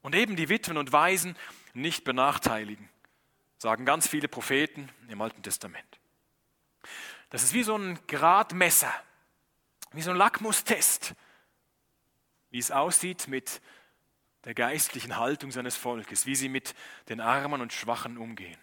Und 0.03 0.15
eben 0.15 0.37
die 0.37 0.51
Witwen 0.51 0.77
und 0.77 0.93
Waisen 0.93 1.37
nicht 1.73 2.05
benachteiligen, 2.05 2.89
sagen 3.65 3.87
ganz 3.87 4.07
viele 4.07 4.29
Propheten 4.29 4.91
im 5.09 5.23
Alten 5.23 5.43
Testament. 5.43 5.99
Das 7.31 7.43
ist 7.43 7.55
wie 7.55 7.63
so 7.63 7.75
ein 7.75 7.99
Gradmesser, 8.07 8.93
wie 9.93 10.03
so 10.03 10.11
ein 10.11 10.19
Lackmustest, 10.19 11.15
wie 12.51 12.59
es 12.59 12.71
aussieht 12.71 13.27
mit 13.27 13.63
der 14.45 14.53
geistlichen 14.53 15.17
Haltung 15.17 15.51
seines 15.51 15.77
Volkes, 15.77 16.27
wie 16.27 16.37
sie 16.37 16.51
mit 16.51 16.75
den 17.09 17.23
Armen 17.23 17.63
und 17.63 17.73
Schwachen 17.73 18.19
umgehen. 18.19 18.59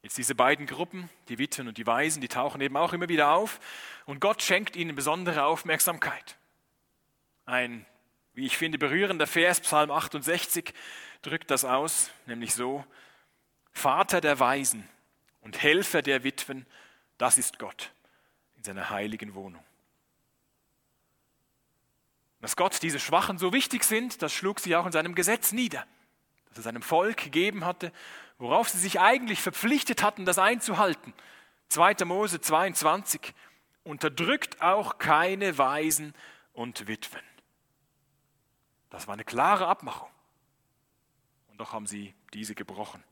Jetzt 0.00 0.16
diese 0.16 0.34
beiden 0.34 0.64
Gruppen, 0.64 1.10
die 1.28 1.36
Witwen 1.36 1.68
und 1.68 1.76
die 1.76 1.86
Waisen, 1.86 2.22
die 2.22 2.28
tauchen 2.28 2.62
eben 2.62 2.78
auch 2.78 2.94
immer 2.94 3.10
wieder 3.10 3.32
auf 3.32 3.60
und 4.06 4.18
Gott 4.18 4.40
schenkt 4.40 4.76
ihnen 4.76 4.96
besondere 4.96 5.44
Aufmerksamkeit. 5.44 6.38
Ein 7.44 7.84
wie 8.40 8.46
ich 8.46 8.56
finde, 8.56 8.78
berührender 8.78 9.26
Vers, 9.26 9.60
Psalm 9.60 9.90
68, 9.90 10.72
drückt 11.20 11.50
das 11.50 11.66
aus, 11.66 12.10
nämlich 12.24 12.54
so, 12.54 12.86
Vater 13.70 14.22
der 14.22 14.40
Weisen 14.40 14.88
und 15.42 15.62
Helfer 15.62 16.00
der 16.00 16.24
Witwen, 16.24 16.64
das 17.18 17.36
ist 17.36 17.58
Gott 17.58 17.92
in 18.56 18.64
seiner 18.64 18.88
heiligen 18.88 19.34
Wohnung. 19.34 19.62
Dass 22.40 22.56
Gott 22.56 22.82
diese 22.82 22.98
Schwachen 22.98 23.36
so 23.36 23.52
wichtig 23.52 23.84
sind, 23.84 24.22
das 24.22 24.32
schlug 24.32 24.60
sich 24.60 24.74
auch 24.74 24.86
in 24.86 24.92
seinem 24.92 25.14
Gesetz 25.14 25.52
nieder, 25.52 25.86
dass 26.48 26.60
er 26.60 26.62
seinem 26.62 26.80
Volk 26.80 27.18
gegeben 27.18 27.66
hatte, 27.66 27.92
worauf 28.38 28.70
sie 28.70 28.78
sich 28.78 29.00
eigentlich 29.00 29.42
verpflichtet 29.42 30.02
hatten, 30.02 30.24
das 30.24 30.38
einzuhalten. 30.38 31.12
2. 31.68 32.06
Mose 32.06 32.40
22 32.40 33.34
unterdrückt 33.84 34.62
auch 34.62 34.96
keine 34.96 35.58
Weisen 35.58 36.14
und 36.54 36.88
Witwen. 36.88 37.29
Das 38.90 39.06
war 39.06 39.14
eine 39.14 39.24
klare 39.24 39.66
Abmachung. 39.66 40.10
Und 41.48 41.60
doch 41.60 41.72
haben 41.72 41.86
sie 41.86 42.14
diese 42.34 42.54
gebrochen, 42.54 43.02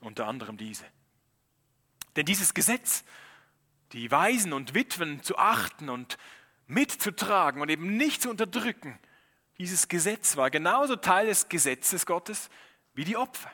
unter 0.00 0.26
anderem 0.26 0.56
diese. 0.56 0.84
Denn 2.16 2.26
dieses 2.26 2.52
Gesetz, 2.54 3.04
die 3.92 4.10
Waisen 4.10 4.52
und 4.52 4.74
Witwen 4.74 5.22
zu 5.22 5.38
achten 5.38 5.88
und 5.88 6.18
mitzutragen 6.66 7.62
und 7.62 7.70
eben 7.70 7.96
nicht 7.96 8.22
zu 8.22 8.30
unterdrücken, 8.30 8.98
dieses 9.58 9.88
Gesetz 9.88 10.36
war 10.36 10.50
genauso 10.50 10.96
Teil 10.96 11.26
des 11.26 11.48
Gesetzes 11.48 12.06
Gottes 12.06 12.50
wie 12.94 13.04
die 13.04 13.16
Opfer. 13.16 13.50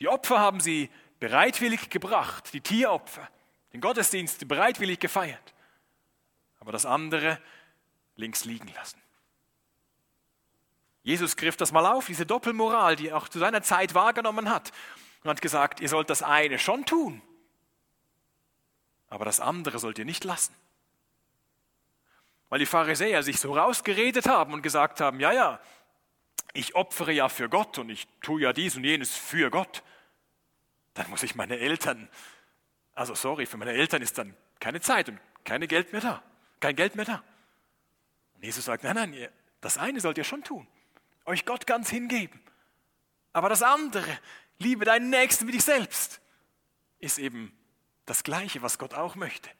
Die 0.00 0.08
Opfer 0.08 0.38
haben 0.38 0.60
sie 0.60 0.90
bereitwillig 1.20 1.90
gebracht, 1.90 2.52
die 2.52 2.60
Tieropfer, 2.60 3.28
den 3.72 3.80
Gottesdienst 3.80 4.46
bereitwillig 4.48 4.98
gefeiert, 4.98 5.54
aber 6.58 6.72
das 6.72 6.84
andere 6.84 7.40
links 8.16 8.44
liegen 8.44 8.68
lassen. 8.74 9.03
Jesus 11.04 11.36
griff 11.36 11.58
das 11.58 11.70
mal 11.70 11.84
auf, 11.84 12.06
diese 12.06 12.24
Doppelmoral, 12.24 12.96
die 12.96 13.08
er 13.08 13.18
auch 13.18 13.28
zu 13.28 13.38
seiner 13.38 13.62
Zeit 13.62 13.94
wahrgenommen 13.94 14.48
hat, 14.48 14.72
und 15.22 15.30
hat 15.30 15.42
gesagt, 15.42 15.80
ihr 15.80 15.88
sollt 15.88 16.10
das 16.10 16.22
eine 16.22 16.58
schon 16.58 16.84
tun, 16.86 17.22
aber 19.08 19.26
das 19.26 19.38
andere 19.38 19.78
sollt 19.78 19.98
ihr 19.98 20.06
nicht 20.06 20.24
lassen. 20.24 20.54
Weil 22.48 22.58
die 22.58 22.66
Pharisäer 22.66 23.22
sich 23.22 23.38
so 23.38 23.54
rausgeredet 23.54 24.26
haben 24.26 24.54
und 24.54 24.62
gesagt 24.62 25.00
haben, 25.00 25.20
ja, 25.20 25.32
ja, 25.32 25.60
ich 26.54 26.74
opfere 26.74 27.12
ja 27.12 27.28
für 27.28 27.48
Gott 27.48 27.78
und 27.78 27.90
ich 27.90 28.06
tue 28.22 28.40
ja 28.40 28.52
dies 28.52 28.76
und 28.76 28.84
jenes 28.84 29.14
für 29.14 29.50
Gott. 29.50 29.82
Dann 30.94 31.08
muss 31.10 31.22
ich 31.22 31.34
meine 31.34 31.58
Eltern, 31.58 32.08
also 32.94 33.14
sorry, 33.14 33.44
für 33.44 33.56
meine 33.56 33.72
Eltern 33.72 34.00
ist 34.00 34.16
dann 34.16 34.34
keine 34.60 34.80
Zeit 34.80 35.08
und 35.10 35.18
keine 35.44 35.68
Geld 35.68 35.92
mehr 35.92 36.00
da, 36.00 36.22
kein 36.60 36.76
Geld 36.76 36.96
mehr 36.96 37.04
da. 37.04 37.22
Und 38.36 38.44
Jesus 38.44 38.64
sagt, 38.64 38.84
nein, 38.84 38.94
nein, 38.94 39.28
das 39.60 39.76
eine 39.76 40.00
sollt 40.00 40.16
ihr 40.16 40.24
schon 40.24 40.42
tun 40.42 40.66
euch 41.24 41.44
Gott 41.44 41.66
ganz 41.66 41.90
hingeben. 41.90 42.40
Aber 43.32 43.48
das 43.48 43.62
andere, 43.62 44.18
liebe 44.58 44.84
deinen 44.84 45.10
Nächsten 45.10 45.46
wie 45.46 45.52
dich 45.52 45.64
selbst, 45.64 46.20
ist 46.98 47.18
eben 47.18 47.56
das 48.06 48.22
Gleiche, 48.22 48.62
was 48.62 48.78
Gott 48.78 48.94
auch 48.94 49.14
möchte 49.14 49.50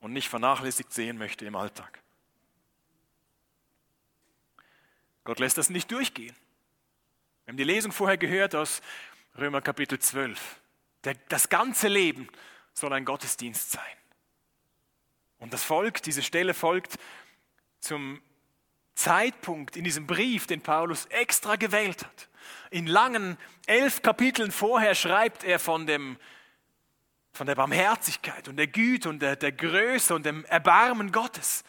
und 0.00 0.12
nicht 0.12 0.28
vernachlässigt 0.28 0.92
sehen 0.92 1.18
möchte 1.18 1.44
im 1.44 1.54
Alltag. 1.54 2.02
Gott 5.24 5.38
lässt 5.38 5.58
das 5.58 5.70
nicht 5.70 5.90
durchgehen. 5.90 6.34
Wir 7.44 7.52
haben 7.52 7.56
die 7.56 7.64
Lesung 7.64 7.92
vorher 7.92 8.18
gehört 8.18 8.54
aus 8.54 8.82
Römer 9.38 9.60
Kapitel 9.60 9.98
12. 9.98 10.60
Der, 11.04 11.14
das 11.28 11.48
ganze 11.48 11.88
Leben 11.88 12.28
soll 12.74 12.92
ein 12.92 13.04
Gottesdienst 13.04 13.70
sein. 13.70 13.96
Und 15.38 15.52
das 15.52 15.64
Volk, 15.64 16.02
diese 16.02 16.22
Stelle 16.22 16.54
folgt 16.54 16.98
zum 17.80 18.22
Zeitpunkt 18.94 19.76
in 19.76 19.84
diesem 19.84 20.06
Brief, 20.06 20.46
den 20.46 20.60
Paulus 20.60 21.06
extra 21.06 21.56
gewählt 21.56 22.04
hat. 22.04 22.28
In 22.70 22.86
langen 22.86 23.36
elf 23.66 24.02
Kapiteln 24.02 24.50
vorher 24.50 24.94
schreibt 24.94 25.44
er 25.44 25.58
von, 25.58 25.86
dem, 25.86 26.18
von 27.32 27.46
der 27.46 27.54
Barmherzigkeit 27.54 28.48
und 28.48 28.56
der 28.56 28.66
Güte 28.66 29.08
und 29.08 29.20
der, 29.20 29.36
der 29.36 29.52
Größe 29.52 30.14
und 30.14 30.26
dem 30.26 30.44
Erbarmen 30.46 31.12
Gottes 31.12 31.64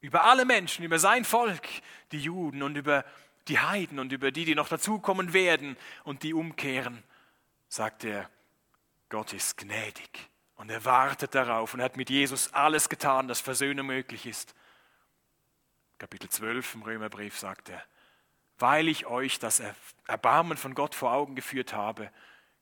über 0.00 0.24
alle 0.24 0.44
Menschen, 0.44 0.84
über 0.84 0.98
sein 0.98 1.24
Volk, 1.24 1.66
die 2.12 2.20
Juden 2.20 2.62
und 2.62 2.76
über 2.76 3.04
die 3.48 3.58
Heiden 3.58 3.98
und 3.98 4.12
über 4.12 4.30
die, 4.30 4.44
die 4.44 4.54
noch 4.54 4.68
dazukommen 4.68 5.32
werden 5.32 5.76
und 6.04 6.22
die 6.22 6.34
umkehren, 6.34 7.02
sagt 7.68 8.04
er, 8.04 8.28
Gott 9.08 9.32
ist 9.32 9.56
gnädig 9.56 10.28
und 10.56 10.70
er 10.70 10.84
wartet 10.84 11.34
darauf 11.34 11.74
und 11.74 11.82
hat 11.82 11.96
mit 11.96 12.10
Jesus 12.10 12.52
alles 12.52 12.88
getan, 12.88 13.28
dass 13.28 13.40
Versöhnung 13.40 13.86
möglich 13.86 14.26
ist. 14.26 14.54
Kapitel 15.98 16.28
12 16.28 16.74
im 16.74 16.82
Römerbrief 16.82 17.38
sagt 17.38 17.68
er, 17.68 17.82
weil 18.58 18.88
ich 18.88 19.06
euch 19.06 19.38
das 19.38 19.62
Erbarmen 20.06 20.56
von 20.56 20.74
Gott 20.74 20.94
vor 20.94 21.12
Augen 21.12 21.34
geführt 21.34 21.72
habe, 21.72 22.10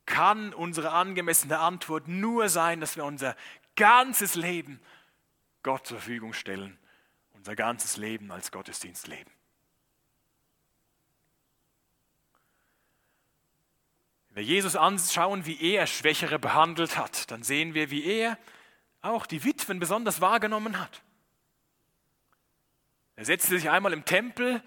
kann 0.06 0.52
unsere 0.52 0.90
angemessene 0.90 1.58
Antwort 1.58 2.08
nur 2.08 2.48
sein, 2.48 2.80
dass 2.80 2.96
wir 2.96 3.04
unser 3.04 3.36
ganzes 3.76 4.34
Leben 4.34 4.80
Gott 5.62 5.86
zur 5.86 5.98
Verfügung 5.98 6.32
stellen, 6.32 6.78
unser 7.34 7.54
ganzes 7.54 7.96
Leben 7.96 8.30
als 8.30 8.50
Gottesdienst 8.50 9.06
leben. 9.06 9.30
Wenn 14.28 14.36
wir 14.36 14.44
Jesus 14.44 14.76
anschauen, 14.76 15.46
wie 15.46 15.60
er 15.60 15.86
Schwächere 15.86 16.38
behandelt 16.38 16.96
hat, 16.96 17.30
dann 17.30 17.42
sehen 17.42 17.74
wir, 17.74 17.90
wie 17.90 18.04
er 18.04 18.38
auch 19.02 19.26
die 19.26 19.44
Witwen 19.44 19.78
besonders 19.78 20.20
wahrgenommen 20.20 20.80
hat. 20.80 21.02
Er 23.22 23.26
setzte 23.26 23.56
sich 23.56 23.70
einmal 23.70 23.92
im 23.92 24.04
Tempel 24.04 24.60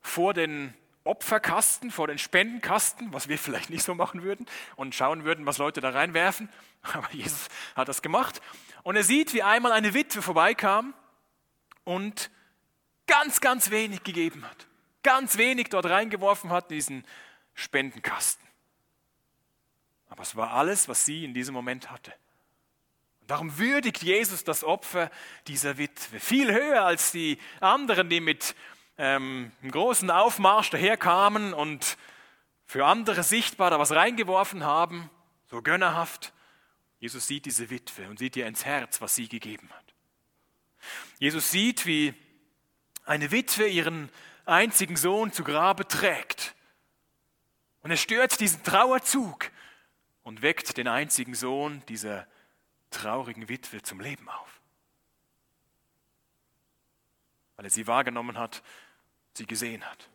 vor 0.00 0.32
den 0.32 0.72
Opferkasten, 1.04 1.90
vor 1.90 2.06
den 2.06 2.16
Spendenkasten, 2.16 3.12
was 3.12 3.28
wir 3.28 3.38
vielleicht 3.38 3.68
nicht 3.68 3.82
so 3.82 3.94
machen 3.94 4.22
würden 4.22 4.46
und 4.76 4.94
schauen 4.94 5.24
würden, 5.24 5.44
was 5.44 5.58
Leute 5.58 5.82
da 5.82 5.90
reinwerfen. 5.90 6.48
Aber 6.94 7.12
Jesus 7.12 7.48
hat 7.76 7.86
das 7.86 8.00
gemacht. 8.00 8.40
Und 8.82 8.96
er 8.96 9.04
sieht, 9.04 9.34
wie 9.34 9.42
einmal 9.42 9.72
eine 9.72 9.92
Witwe 9.92 10.22
vorbeikam 10.22 10.94
und 11.84 12.30
ganz, 13.06 13.42
ganz 13.42 13.70
wenig 13.70 14.04
gegeben 14.04 14.42
hat. 14.42 14.66
Ganz 15.02 15.36
wenig 15.36 15.68
dort 15.68 15.84
reingeworfen 15.84 16.48
hat 16.48 16.70
in 16.70 16.76
diesen 16.76 17.04
Spendenkasten. 17.52 18.48
Aber 20.08 20.22
es 20.22 20.34
war 20.34 20.52
alles, 20.52 20.88
was 20.88 21.04
sie 21.04 21.26
in 21.26 21.34
diesem 21.34 21.52
Moment 21.52 21.90
hatte. 21.90 22.14
Darum 23.28 23.58
würdigt 23.58 24.02
Jesus 24.02 24.42
das 24.42 24.64
Opfer 24.64 25.10
dieser 25.48 25.76
Witwe 25.76 26.18
viel 26.18 26.50
höher 26.50 26.82
als 26.86 27.12
die 27.12 27.38
anderen, 27.60 28.08
die 28.08 28.20
mit 28.20 28.54
ähm, 28.96 29.52
einem 29.60 29.70
großen 29.70 30.10
Aufmarsch 30.10 30.70
daherkamen 30.70 31.52
und 31.52 31.98
für 32.64 32.86
andere 32.86 33.22
sichtbar 33.22 33.70
da 33.70 33.78
was 33.78 33.92
reingeworfen 33.92 34.64
haben, 34.64 35.10
so 35.46 35.60
gönnerhaft. 35.60 36.32
Jesus 37.00 37.26
sieht 37.26 37.44
diese 37.44 37.68
Witwe 37.68 38.08
und 38.08 38.18
sieht 38.18 38.34
ihr 38.34 38.46
ins 38.46 38.64
Herz, 38.64 39.02
was 39.02 39.14
sie 39.14 39.28
gegeben 39.28 39.68
hat. 39.76 39.94
Jesus 41.18 41.50
sieht, 41.50 41.84
wie 41.84 42.14
eine 43.04 43.30
Witwe 43.30 43.66
ihren 43.68 44.08
einzigen 44.46 44.96
Sohn 44.96 45.34
zu 45.34 45.44
Grabe 45.44 45.86
trägt. 45.86 46.54
Und 47.82 47.90
er 47.90 47.98
stört 47.98 48.40
diesen 48.40 48.62
Trauerzug 48.62 49.50
und 50.22 50.40
weckt 50.40 50.78
den 50.78 50.88
einzigen 50.88 51.34
Sohn 51.34 51.82
dieser 51.90 52.26
traurigen 52.90 53.48
Witwe 53.48 53.82
zum 53.82 54.00
Leben 54.00 54.28
auf. 54.28 54.60
Weil 57.56 57.66
er 57.66 57.70
sie 57.70 57.86
wahrgenommen 57.86 58.38
hat, 58.38 58.62
sie 59.34 59.46
gesehen 59.46 59.84
hat. 59.84 60.08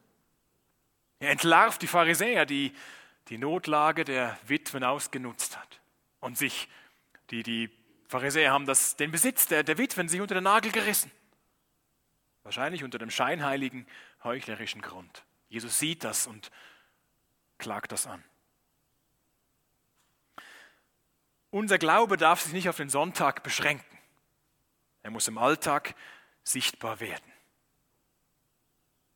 Er 1.19 1.31
entlarvt 1.31 1.81
die 1.81 1.87
Pharisäer, 1.87 2.45
die 2.45 2.73
die 3.29 3.37
Notlage 3.37 4.03
der 4.03 4.37
Witwen 4.47 4.83
ausgenutzt 4.83 5.57
hat 5.57 5.81
und 6.19 6.37
sich, 6.37 6.67
die, 7.29 7.43
die 7.43 7.69
Pharisäer 8.07 8.51
haben 8.51 8.65
das, 8.65 8.95
den 8.95 9.11
Besitz 9.11 9.47
der, 9.47 9.63
der 9.63 9.77
Witwen 9.77 10.09
sich 10.09 10.21
unter 10.21 10.35
den 10.35 10.43
Nagel 10.43 10.71
gerissen. 10.71 11.11
Wahrscheinlich 12.43 12.83
unter 12.83 12.99
dem 12.99 13.09
scheinheiligen, 13.09 13.87
heuchlerischen 14.23 14.81
Grund. 14.81 15.23
Jesus 15.47 15.79
sieht 15.79 16.03
das 16.03 16.27
und 16.27 16.51
klagt 17.57 17.91
das 17.91 18.05
an. 18.05 18.23
Unser 21.53 21.77
Glaube 21.77 22.17
darf 22.17 22.41
sich 22.41 22.51
nicht 22.51 22.67
auf 22.67 22.77
den 22.77 22.89
Sonntag 22.89 23.43
beschränken. 23.43 23.85
Er 25.03 25.11
muss 25.11 25.27
im 25.27 25.37
Alltag 25.37 25.93
sichtbar 26.43 26.99
werden. 26.99 27.31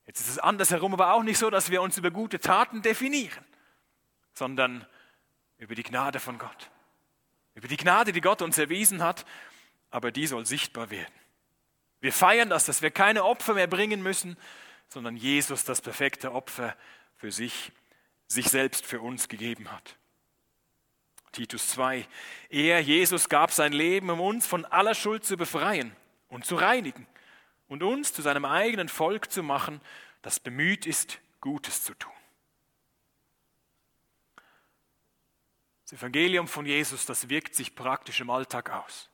Jetzt 0.05 0.19
ist 0.19 0.29
es 0.29 0.37
andersherum 0.37 0.93
aber 0.93 1.13
auch 1.13 1.23
nicht 1.23 1.39
so, 1.39 1.49
dass 1.49 1.71
wir 1.71 1.81
uns 1.81 1.97
über 1.97 2.11
gute 2.11 2.39
Taten 2.39 2.83
definieren, 2.83 3.43
sondern 4.33 4.85
über 5.57 5.73
die 5.73 5.81
Gnade 5.81 6.19
von 6.19 6.37
Gott. 6.37 6.69
Über 7.55 7.67
die 7.67 7.75
Gnade, 7.75 8.11
die 8.11 8.21
Gott 8.21 8.43
uns 8.43 8.59
erwiesen 8.59 9.01
hat, 9.01 9.25
aber 9.89 10.11
die 10.11 10.27
soll 10.27 10.45
sichtbar 10.45 10.91
werden. 10.91 11.15
Wir 12.01 12.13
feiern 12.13 12.51
das, 12.51 12.65
dass 12.67 12.83
wir 12.83 12.91
keine 12.91 13.23
Opfer 13.23 13.55
mehr 13.55 13.65
bringen 13.65 14.03
müssen, 14.03 14.37
sondern 14.89 15.17
Jesus 15.17 15.63
das 15.63 15.81
perfekte 15.81 16.31
Opfer 16.33 16.75
für 17.15 17.31
sich, 17.31 17.71
sich 18.27 18.49
selbst 18.49 18.85
für 18.85 19.01
uns 19.01 19.27
gegeben 19.27 19.71
hat. 19.71 19.96
Titus 21.37 21.67
2. 21.69 22.07
Er, 22.49 22.79
Jesus, 22.79 23.29
gab 23.29 23.51
sein 23.51 23.71
Leben, 23.71 24.09
um 24.09 24.19
uns 24.19 24.47
von 24.47 24.65
aller 24.65 24.95
Schuld 24.95 25.23
zu 25.23 25.37
befreien 25.37 25.95
und 26.29 26.45
zu 26.45 26.55
reinigen 26.55 27.05
und 27.67 27.83
uns 27.83 28.11
zu 28.11 28.23
seinem 28.23 28.43
eigenen 28.43 28.89
Volk 28.89 29.31
zu 29.31 29.43
machen, 29.43 29.79
das 30.23 30.39
bemüht 30.39 30.87
ist, 30.87 31.19
Gutes 31.39 31.83
zu 31.83 31.93
tun. 31.93 32.11
Das 35.83 35.93
Evangelium 35.93 36.47
von 36.47 36.65
Jesus, 36.65 37.05
das 37.05 37.29
wirkt 37.29 37.53
sich 37.53 37.75
praktisch 37.75 38.19
im 38.19 38.31
Alltag 38.31 38.71
aus. 38.71 39.07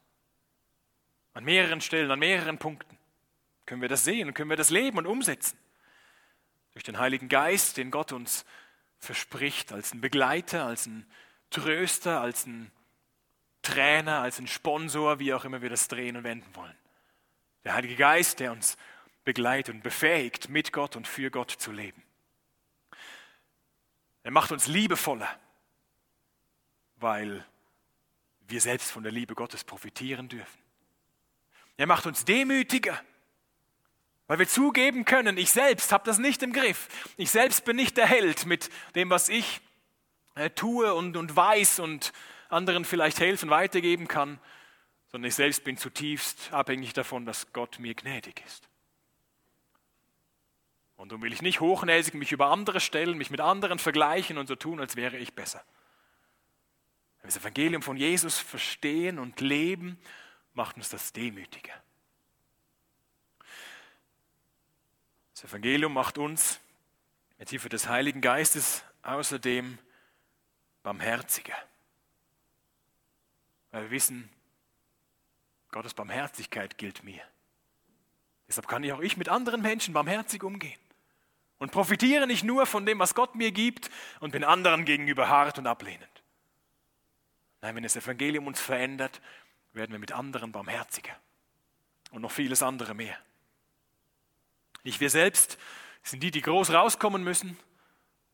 An 1.33 1.43
mehreren 1.43 1.81
Stellen, 1.81 2.09
an 2.09 2.19
mehreren 2.19 2.57
Punkten 2.57 2.97
können 3.65 3.81
wir 3.81 3.89
das 3.89 4.05
sehen 4.05 4.29
und 4.29 4.33
können 4.33 4.49
wir 4.49 4.55
das 4.55 4.69
leben 4.69 4.97
und 4.97 5.07
umsetzen. 5.07 5.57
Durch 6.71 6.85
den 6.85 6.99
Heiligen 6.99 7.27
Geist, 7.27 7.75
den 7.75 7.91
Gott 7.91 8.13
uns 8.13 8.45
verspricht, 8.97 9.73
als 9.73 9.93
ein 9.93 9.99
Begleiter, 9.99 10.65
als 10.65 10.85
ein 10.85 11.05
Tröster, 11.53 12.19
als 12.19 12.45
ein 12.45 12.71
Trainer, 13.61 14.19
als 14.19 14.39
ein 14.39 14.47
Sponsor, 14.47 15.19
wie 15.19 15.33
auch 15.33 15.45
immer 15.45 15.61
wir 15.61 15.69
das 15.69 15.87
drehen 15.87 16.17
und 16.17 16.23
wenden 16.23 16.53
wollen. 16.55 16.75
Der 17.63 17.75
Heilige 17.75 17.95
Geist, 17.95 18.39
der 18.41 18.51
uns 18.51 18.77
begleitet 19.23 19.73
und 19.73 19.83
befähigt, 19.83 20.49
mit 20.49 20.73
Gott 20.73 20.95
und 20.97 21.07
für 21.07 21.31
Gott 21.31 21.51
zu 21.51 21.71
leben. 21.71 22.03
Er 24.23 24.31
macht 24.31 24.51
uns 24.51 24.67
liebevoller, 24.67 25.29
weil 26.97 27.45
wir 28.47 28.59
selbst 28.59 28.91
von 28.91 29.03
der 29.03 29.11
Liebe 29.11 29.35
Gottes 29.35 29.63
profitieren 29.63 30.27
dürfen. 30.27 30.59
Er 31.77 31.87
macht 31.87 32.05
uns 32.05 32.25
demütiger, 32.25 33.01
weil 34.27 34.39
wir 34.39 34.47
zugeben 34.47 35.05
können, 35.05 35.37
ich 35.37 35.51
selbst 35.51 35.91
habe 35.91 36.05
das 36.05 36.17
nicht 36.17 36.43
im 36.43 36.53
Griff. 36.53 36.87
Ich 37.17 37.31
selbst 37.31 37.65
bin 37.65 37.75
nicht 37.75 37.97
der 37.97 38.07
Held 38.07 38.45
mit 38.45 38.69
dem, 38.95 39.09
was 39.09 39.29
ich 39.29 39.61
tue 40.55 40.93
und, 40.93 41.17
und 41.17 41.35
weiß 41.35 41.79
und 41.79 42.13
anderen 42.49 42.85
vielleicht 42.85 43.19
helfen, 43.19 43.49
weitergeben 43.49 44.07
kann, 44.07 44.39
sondern 45.11 45.29
ich 45.29 45.35
selbst 45.35 45.63
bin 45.63 45.77
zutiefst 45.77 46.51
abhängig 46.51 46.93
davon, 46.93 47.25
dass 47.25 47.53
Gott 47.53 47.79
mir 47.79 47.93
gnädig 47.93 48.43
ist. 48.45 48.67
Und 50.95 51.11
darum 51.11 51.23
will 51.23 51.33
ich 51.33 51.41
nicht 51.41 51.59
hochnäsig 51.59 52.13
mich 52.13 52.31
über 52.31 52.47
andere 52.47 52.79
stellen, 52.79 53.17
mich 53.17 53.29
mit 53.29 53.41
anderen 53.41 53.79
vergleichen 53.79 54.37
und 54.37 54.47
so 54.47 54.55
tun, 54.55 54.79
als 54.79 54.95
wäre 54.95 55.17
ich 55.17 55.33
besser. 55.33 55.63
Wenn 57.17 57.29
wir 57.29 57.33
das 57.33 57.37
Evangelium 57.37 57.81
von 57.81 57.97
Jesus 57.97 58.37
verstehen 58.39 59.19
und 59.19 59.41
leben, 59.41 59.99
macht 60.53 60.77
uns 60.77 60.89
das 60.89 61.13
demütiger. 61.13 61.73
Das 65.33 65.45
Evangelium 65.45 65.93
macht 65.93 66.17
uns 66.17 66.59
mit 67.37 67.49
Hilfe 67.49 67.69
des 67.69 67.89
Heiligen 67.89 68.21
Geistes 68.21 68.83
außerdem 69.01 69.77
barmherziger. 70.83 71.55
Weil 73.71 73.83
wir 73.83 73.91
wissen, 73.91 74.29
Gottes 75.71 75.93
Barmherzigkeit 75.93 76.77
gilt 76.77 77.03
mir. 77.03 77.21
Deshalb 78.47 78.67
kann 78.67 78.83
ich 78.83 78.93
auch 78.93 78.99
ich 78.99 79.17
mit 79.17 79.29
anderen 79.29 79.61
Menschen 79.61 79.93
barmherzig 79.93 80.43
umgehen 80.43 80.79
und 81.57 81.71
profitiere 81.71 82.27
nicht 82.27 82.43
nur 82.43 82.65
von 82.65 82.85
dem, 82.85 82.99
was 82.99 83.15
Gott 83.15 83.35
mir 83.35 83.51
gibt 83.51 83.89
und 84.19 84.31
bin 84.31 84.43
anderen 84.43 84.85
gegenüber 84.85 85.29
hart 85.29 85.57
und 85.57 85.65
ablehnend. 85.65 86.07
Nein, 87.61 87.75
wenn 87.75 87.83
das 87.83 87.95
Evangelium 87.95 88.45
uns 88.45 88.59
verändert, 88.59 89.21
werden 89.71 89.93
wir 89.93 89.99
mit 89.99 90.11
anderen 90.11 90.51
barmherziger 90.51 91.17
und 92.11 92.21
noch 92.21 92.31
vieles 92.31 92.61
andere 92.61 92.93
mehr. 92.93 93.17
Nicht 94.83 94.99
wir 94.99 95.09
selbst 95.09 95.57
sind 96.03 96.21
die, 96.21 96.29
die 96.29 96.41
groß 96.41 96.71
rauskommen 96.71 97.23
müssen, 97.23 97.57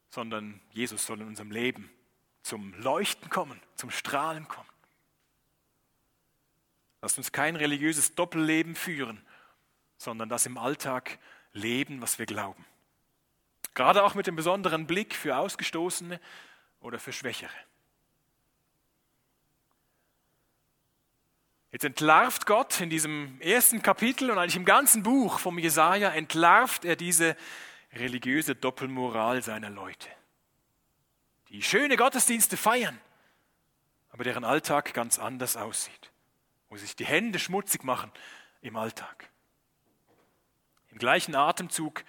sondern 0.09 0.59
Jesus 0.71 1.05
soll 1.05 1.21
in 1.21 1.27
unserem 1.27 1.51
Leben 1.51 1.89
zum 2.49 2.73
Leuchten 2.81 3.29
kommen, 3.29 3.61
zum 3.75 3.91
Strahlen 3.91 4.47
kommen. 4.47 4.67
Lasst 6.99 7.19
uns 7.19 7.31
kein 7.31 7.55
religiöses 7.55 8.15
Doppelleben 8.15 8.75
führen, 8.75 9.21
sondern 9.99 10.29
das 10.29 10.47
im 10.47 10.57
Alltag 10.57 11.19
leben, 11.53 12.01
was 12.01 12.17
wir 12.17 12.25
glauben. 12.25 12.65
Gerade 13.75 14.03
auch 14.03 14.15
mit 14.15 14.25
dem 14.25 14.35
besonderen 14.35 14.87
Blick 14.87 15.13
für 15.13 15.37
Ausgestoßene 15.37 16.19
oder 16.81 16.97
für 16.97 17.13
Schwächere. 17.13 17.53
Jetzt 21.71 21.85
entlarvt 21.85 22.47
Gott 22.47 22.81
in 22.81 22.89
diesem 22.89 23.39
ersten 23.41 23.83
Kapitel 23.83 24.31
und 24.31 24.39
eigentlich 24.39 24.55
im 24.55 24.65
ganzen 24.65 25.03
Buch 25.03 25.37
vom 25.37 25.59
Jesaja 25.59 26.09
entlarvt 26.09 26.83
er 26.83 26.95
diese 26.95 27.37
religiöse 27.93 28.55
Doppelmoral 28.55 29.43
seiner 29.43 29.69
Leute. 29.69 30.09
Die 31.49 31.63
schöne 31.63 31.97
Gottesdienste 31.97 32.57
feiern, 32.57 32.99
aber 34.11 34.23
deren 34.23 34.43
Alltag 34.43 34.93
ganz 34.93 35.17
anders 35.17 35.57
aussieht, 35.57 36.11
wo 36.69 36.77
sich 36.77 36.95
die 36.95 37.05
Hände 37.05 37.39
schmutzig 37.39 37.83
machen 37.83 38.11
im 38.61 38.75
Alltag. 38.75 39.29
Im 40.89 40.99
gleichen 40.99 41.35
Atemzug 41.35 42.03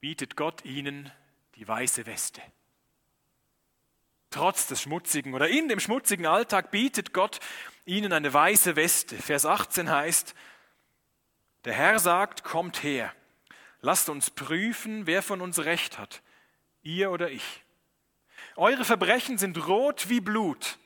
bietet 0.00 0.36
Gott 0.36 0.64
ihnen 0.64 1.12
die 1.56 1.68
weiße 1.68 2.06
Weste. 2.06 2.40
Trotz 4.30 4.66
des 4.68 4.82
schmutzigen 4.82 5.34
oder 5.34 5.48
in 5.48 5.68
dem 5.68 5.80
schmutzigen 5.80 6.26
Alltag 6.26 6.70
bietet 6.70 7.12
Gott 7.12 7.40
ihnen 7.84 8.12
eine 8.12 8.32
weiße 8.32 8.76
Weste. 8.76 9.16
Vers 9.16 9.44
18 9.44 9.90
heißt, 9.90 10.34
der 11.64 11.74
Herr 11.74 11.98
sagt, 11.98 12.44
kommt 12.44 12.82
her, 12.82 13.12
lasst 13.80 14.08
uns 14.08 14.30
prüfen, 14.30 15.06
wer 15.06 15.22
von 15.22 15.40
uns 15.40 15.58
recht 15.58 15.98
hat, 15.98 16.22
ihr 16.82 17.10
oder 17.10 17.30
ich. 17.30 17.62
Eure 18.56 18.84
Verbrechen 18.84 19.38
sind 19.38 19.66
rot 19.66 20.08
wie 20.08 20.20
Blut, 20.20 20.78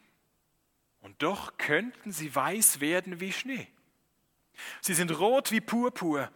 und 1.00 1.22
doch 1.22 1.58
könnten 1.58 2.12
sie 2.12 2.34
weiß 2.34 2.80
werden 2.80 3.20
wie 3.20 3.32
Schnee. 3.32 3.68
Sie 4.80 4.94
sind 4.94 5.10
rot 5.18 5.50
wie 5.50 5.60
Purpur, 5.60 6.30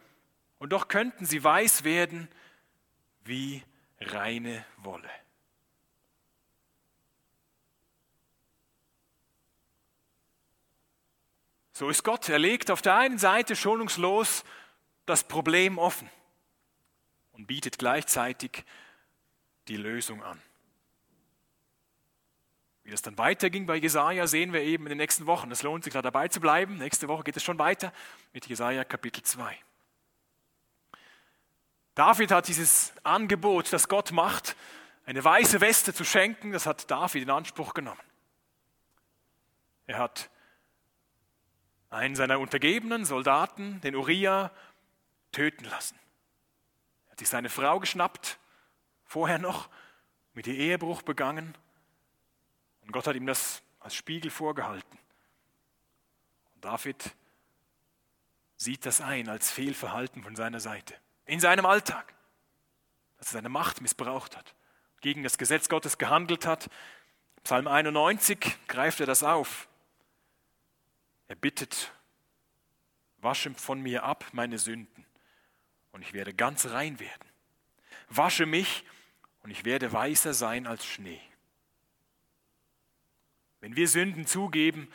und 0.59 0.73
doch 0.73 0.89
könnten 0.89 1.25
sie 1.25 1.43
weiß 1.43 1.85
werden 1.85 2.29
wie 3.25 3.63
reine 4.01 4.65
Wolle. 4.79 5.11
So 11.73 11.89
ist 11.89 12.03
Gott. 12.03 12.29
Er 12.29 12.41
legt 12.41 12.73
auf 12.73 12.83
der 12.83 12.97
einen 12.97 13.19
Seite 13.19 13.55
schonungslos 13.55 14.43
das 15.07 15.23
Problem 15.23 15.79
offen 15.79 16.11
und 17.31 17.47
bietet 17.47 17.79
gleichzeitig 17.79 18.65
die 19.69 19.77
Lösung 19.77 20.21
an. 20.25 20.43
Wie 22.89 22.93
das 22.93 23.03
dann 23.03 23.19
weiterging 23.19 23.67
bei 23.67 23.77
Jesaja, 23.77 24.27
sehen 24.27 24.55
wir 24.55 24.63
eben 24.63 24.87
in 24.87 24.89
den 24.89 24.97
nächsten 24.97 25.27
Wochen. 25.27 25.51
Es 25.51 25.63
lohnt 25.63 25.85
sich 25.85 25.93
da 25.93 26.01
dabei 26.01 26.29
zu 26.29 26.41
bleiben. 26.41 26.79
Nächste 26.79 27.07
Woche 27.07 27.23
geht 27.23 27.37
es 27.37 27.43
schon 27.43 27.59
weiter 27.59 27.93
mit 28.33 28.47
Jesaja 28.47 28.83
Kapitel 28.83 29.23
2. 29.23 29.55
David 31.95 32.31
hat 32.31 32.49
dieses 32.49 32.95
Angebot, 33.03 33.71
das 33.75 33.89
Gott 33.89 34.11
macht, 34.11 34.57
eine 35.05 35.23
weiße 35.23 35.61
Weste 35.61 35.93
zu 35.93 36.03
schenken, 36.03 36.51
das 36.51 36.65
hat 36.65 36.91
David 36.91 37.25
in 37.25 37.29
Anspruch 37.29 37.75
genommen. 37.75 38.01
Er 39.87 39.99
hat 39.99 40.31
einen 41.91 42.17
seiner 42.17 42.41
untergebenen 42.41 43.05
Soldaten, 43.05 43.83
den 43.83 43.97
Uriah, 43.97 44.51
töten 45.33 45.65
lassen. 45.67 45.99
Er 47.09 47.13
hat 47.13 47.19
sich 47.19 47.29
seine 47.29 47.51
Frau 47.51 47.81
geschnappt, 47.81 48.39
vorher 49.05 49.39
noch, 49.39 49.69
mit 50.33 50.47
ihr 50.47 50.55
Ehebruch 50.55 51.03
begangen. 51.03 51.55
Und 52.89 52.93
Gott 52.93 53.07
hat 53.07 53.17
ihm 53.17 53.27
das 53.27 53.63
als 53.81 53.95
Spiegel 53.95 54.31
vorgehalten. 54.31 54.99
Und 56.55 56.65
David 56.65 57.15
sieht 58.57 58.87
das 58.87 59.03
ein 59.03 59.29
als 59.29 59.51
Fehlverhalten 59.51 60.23
von 60.23 60.35
seiner 60.35 60.59
Seite. 60.59 60.95
In 61.27 61.39
seinem 61.39 61.67
Alltag. 61.67 62.15
Dass 63.19 63.29
er 63.29 63.33
seine 63.33 63.51
Macht 63.51 63.83
missbraucht 63.83 64.39
hat, 64.39 64.55
gegen 65.03 65.23
das 65.23 65.37
Gesetz 65.37 65.69
Gottes 65.69 65.99
gehandelt 65.99 66.47
hat. 66.47 66.71
Psalm 67.45 67.69
91 67.69 68.39
greift 68.69 69.01
er 69.01 69.07
das 69.07 69.23
auf. 69.23 69.69
Er 71.27 71.37
bittet, 71.37 71.93
wasche 73.19 73.53
von 73.53 73.83
mir 73.83 74.05
ab 74.05 74.25
meine 74.33 74.59
Sünden 74.59 75.05
und 75.93 76.01
ich 76.01 76.15
werde 76.15 76.33
ganz 76.33 76.65
rein 76.65 76.99
werden. 77.01 77.29
Wasche 78.09 78.47
mich 78.47 78.83
und 79.43 79.51
ich 79.51 79.67
werde 79.67 79.93
weißer 79.93 80.33
sein 80.33 80.67
als 80.67 80.87
Schnee. 80.87 81.21
Wenn 83.61 83.77
wir 83.77 83.89
Sünden 83.89 84.27
zugeben, 84.27 84.91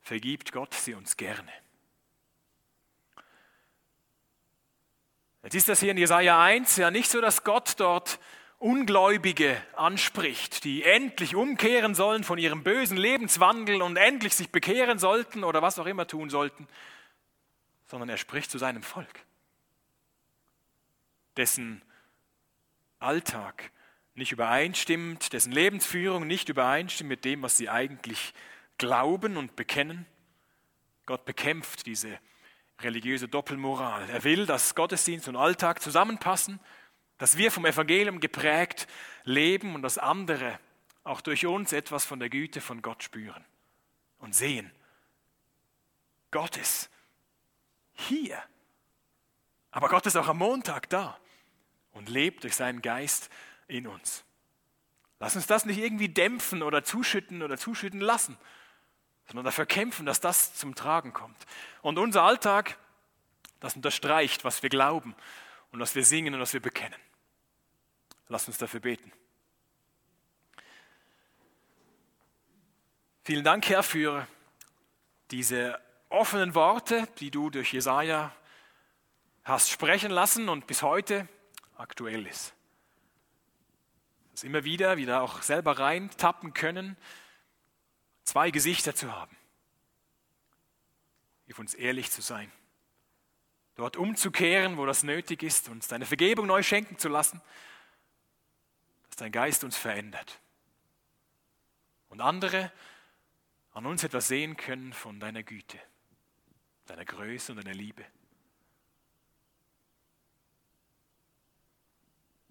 vergibt 0.00 0.52
Gott 0.52 0.74
sie 0.74 0.94
uns 0.94 1.16
gerne. 1.16 1.52
Jetzt 5.42 5.54
ist 5.54 5.68
das 5.68 5.80
hier 5.80 5.92
in 5.92 5.98
Jesaja 5.98 6.42
1 6.42 6.76
ja 6.76 6.90
nicht 6.90 7.08
so, 7.10 7.20
dass 7.20 7.44
Gott 7.44 7.74
dort 7.78 8.18
Ungläubige 8.58 9.62
anspricht, 9.74 10.64
die 10.64 10.82
endlich 10.82 11.36
umkehren 11.36 11.94
sollen 11.94 12.24
von 12.24 12.38
ihrem 12.38 12.64
bösen 12.64 12.96
Lebenswandel 12.96 13.82
und 13.82 13.96
endlich 13.96 14.34
sich 14.34 14.50
bekehren 14.50 14.98
sollten 14.98 15.44
oder 15.44 15.60
was 15.60 15.78
auch 15.78 15.86
immer 15.86 16.06
tun 16.06 16.30
sollten, 16.30 16.66
sondern 17.86 18.08
er 18.08 18.16
spricht 18.16 18.50
zu 18.50 18.58
seinem 18.58 18.82
Volk, 18.82 19.20
dessen 21.36 21.82
Alltag 22.98 23.70
nicht 24.16 24.32
übereinstimmt, 24.32 25.32
dessen 25.32 25.52
Lebensführung 25.52 26.26
nicht 26.26 26.48
übereinstimmt 26.48 27.08
mit 27.08 27.24
dem, 27.24 27.42
was 27.42 27.56
sie 27.56 27.68
eigentlich 27.68 28.34
glauben 28.78 29.36
und 29.36 29.56
bekennen. 29.56 30.06
Gott 31.04 31.24
bekämpft 31.24 31.86
diese 31.86 32.18
religiöse 32.80 33.28
Doppelmoral. 33.28 34.08
Er 34.10 34.24
will, 34.24 34.46
dass 34.46 34.74
Gottesdienst 34.74 35.28
und 35.28 35.36
Alltag 35.36 35.80
zusammenpassen, 35.80 36.60
dass 37.18 37.36
wir 37.38 37.50
vom 37.50 37.64
Evangelium 37.64 38.20
geprägt 38.20 38.86
leben 39.24 39.74
und 39.74 39.82
dass 39.82 39.98
andere 39.98 40.58
auch 41.04 41.20
durch 41.20 41.46
uns 41.46 41.72
etwas 41.72 42.04
von 42.04 42.18
der 42.18 42.28
Güte 42.28 42.60
von 42.60 42.82
Gott 42.82 43.02
spüren 43.02 43.44
und 44.18 44.34
sehen. 44.34 44.70
Gott 46.30 46.56
ist 46.56 46.90
hier. 47.92 48.42
Aber 49.70 49.88
Gott 49.88 50.06
ist 50.06 50.16
auch 50.16 50.28
am 50.28 50.38
Montag 50.38 50.90
da 50.90 51.18
und 51.92 52.08
lebt 52.08 52.44
durch 52.44 52.56
seinen 52.56 52.82
Geist 52.82 53.30
in 53.68 53.86
uns. 53.86 54.24
Lass 55.18 55.36
uns 55.36 55.46
das 55.46 55.64
nicht 55.64 55.78
irgendwie 55.78 56.08
dämpfen 56.08 56.62
oder 56.62 56.84
zuschütten 56.84 57.42
oder 57.42 57.56
zuschütten 57.56 58.00
lassen, 58.00 58.36
sondern 59.26 59.44
dafür 59.44 59.66
kämpfen, 59.66 60.06
dass 60.06 60.20
das 60.20 60.54
zum 60.54 60.74
Tragen 60.74 61.12
kommt. 61.12 61.46
Und 61.82 61.98
unser 61.98 62.22
Alltag, 62.22 62.78
das 63.60 63.76
unterstreicht, 63.76 64.44
was 64.44 64.62
wir 64.62 64.70
glauben 64.70 65.14
und 65.72 65.80
was 65.80 65.94
wir 65.94 66.04
singen 66.04 66.34
und 66.34 66.40
was 66.40 66.52
wir 66.52 66.60
bekennen. 66.60 67.00
Lass 68.28 68.46
uns 68.46 68.58
dafür 68.58 68.80
beten. 68.80 69.12
Vielen 73.24 73.44
Dank, 73.44 73.68
Herr, 73.68 73.82
für 73.82 74.28
diese 75.30 75.80
offenen 76.08 76.54
Worte, 76.54 77.08
die 77.18 77.30
du 77.30 77.50
durch 77.50 77.72
Jesaja 77.72 78.32
hast 79.44 79.70
sprechen 79.70 80.10
lassen 80.10 80.48
und 80.48 80.66
bis 80.66 80.82
heute 80.82 81.28
aktuell 81.76 82.26
ist. 82.26 82.55
Dass 84.36 84.44
immer 84.44 84.64
wieder, 84.64 84.98
wieder 84.98 85.22
auch 85.22 85.40
selber 85.40 85.78
reintappen 85.78 86.52
können, 86.52 86.98
zwei 88.22 88.50
Gesichter 88.50 88.94
zu 88.94 89.10
haben. 89.10 89.34
Hilf 91.46 91.58
uns 91.58 91.72
ehrlich 91.72 92.10
zu 92.10 92.20
sein. 92.20 92.52
Dort 93.76 93.96
umzukehren, 93.96 94.76
wo 94.76 94.84
das 94.84 95.04
nötig 95.04 95.42
ist, 95.42 95.70
uns 95.70 95.88
deine 95.88 96.04
Vergebung 96.04 96.44
neu 96.46 96.62
schenken 96.62 96.98
zu 96.98 97.08
lassen, 97.08 97.40
dass 99.06 99.16
dein 99.16 99.32
Geist 99.32 99.64
uns 99.64 99.78
verändert. 99.78 100.38
Und 102.10 102.20
andere 102.20 102.70
an 103.72 103.86
uns 103.86 104.04
etwas 104.04 104.28
sehen 104.28 104.58
können 104.58 104.92
von 104.92 105.18
deiner 105.18 105.44
Güte, 105.44 105.80
deiner 106.84 107.06
Größe 107.06 107.52
und 107.52 107.64
deiner 107.64 107.74
Liebe. 107.74 108.04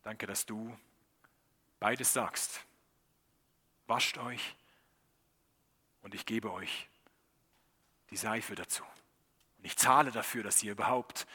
Danke, 0.01 0.25
dass 0.25 0.47
du 0.47 0.75
beides 1.85 2.13
sagst. 2.13 2.65
Wascht 3.85 4.17
euch 4.17 4.55
und 6.01 6.15
ich 6.15 6.25
gebe 6.25 6.51
euch 6.51 6.89
die 8.09 8.17
Seife 8.17 8.55
dazu. 8.55 8.83
Und 9.59 9.65
ich 9.65 9.77
zahle 9.77 10.11
dafür, 10.11 10.41
dass 10.41 10.63
ihr 10.63 10.71
überhaupt 10.71 11.27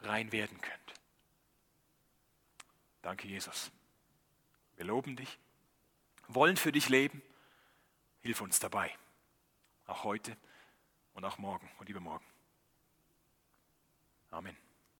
rein 0.00 0.30
werden 0.30 0.60
könnt. 0.60 0.92
Danke, 3.00 3.28
Jesus. 3.28 3.70
Wir 4.76 4.84
loben 4.84 5.16
dich, 5.16 5.38
wollen 6.28 6.58
für 6.58 6.70
dich 6.70 6.90
leben. 6.90 7.22
Hilf 8.20 8.42
uns 8.42 8.60
dabei, 8.60 8.94
auch 9.86 10.04
heute 10.04 10.36
und 11.14 11.24
auch 11.24 11.38
morgen 11.38 11.66
und 11.78 11.88
übermorgen. 11.88 12.26
Amen. 14.32 14.69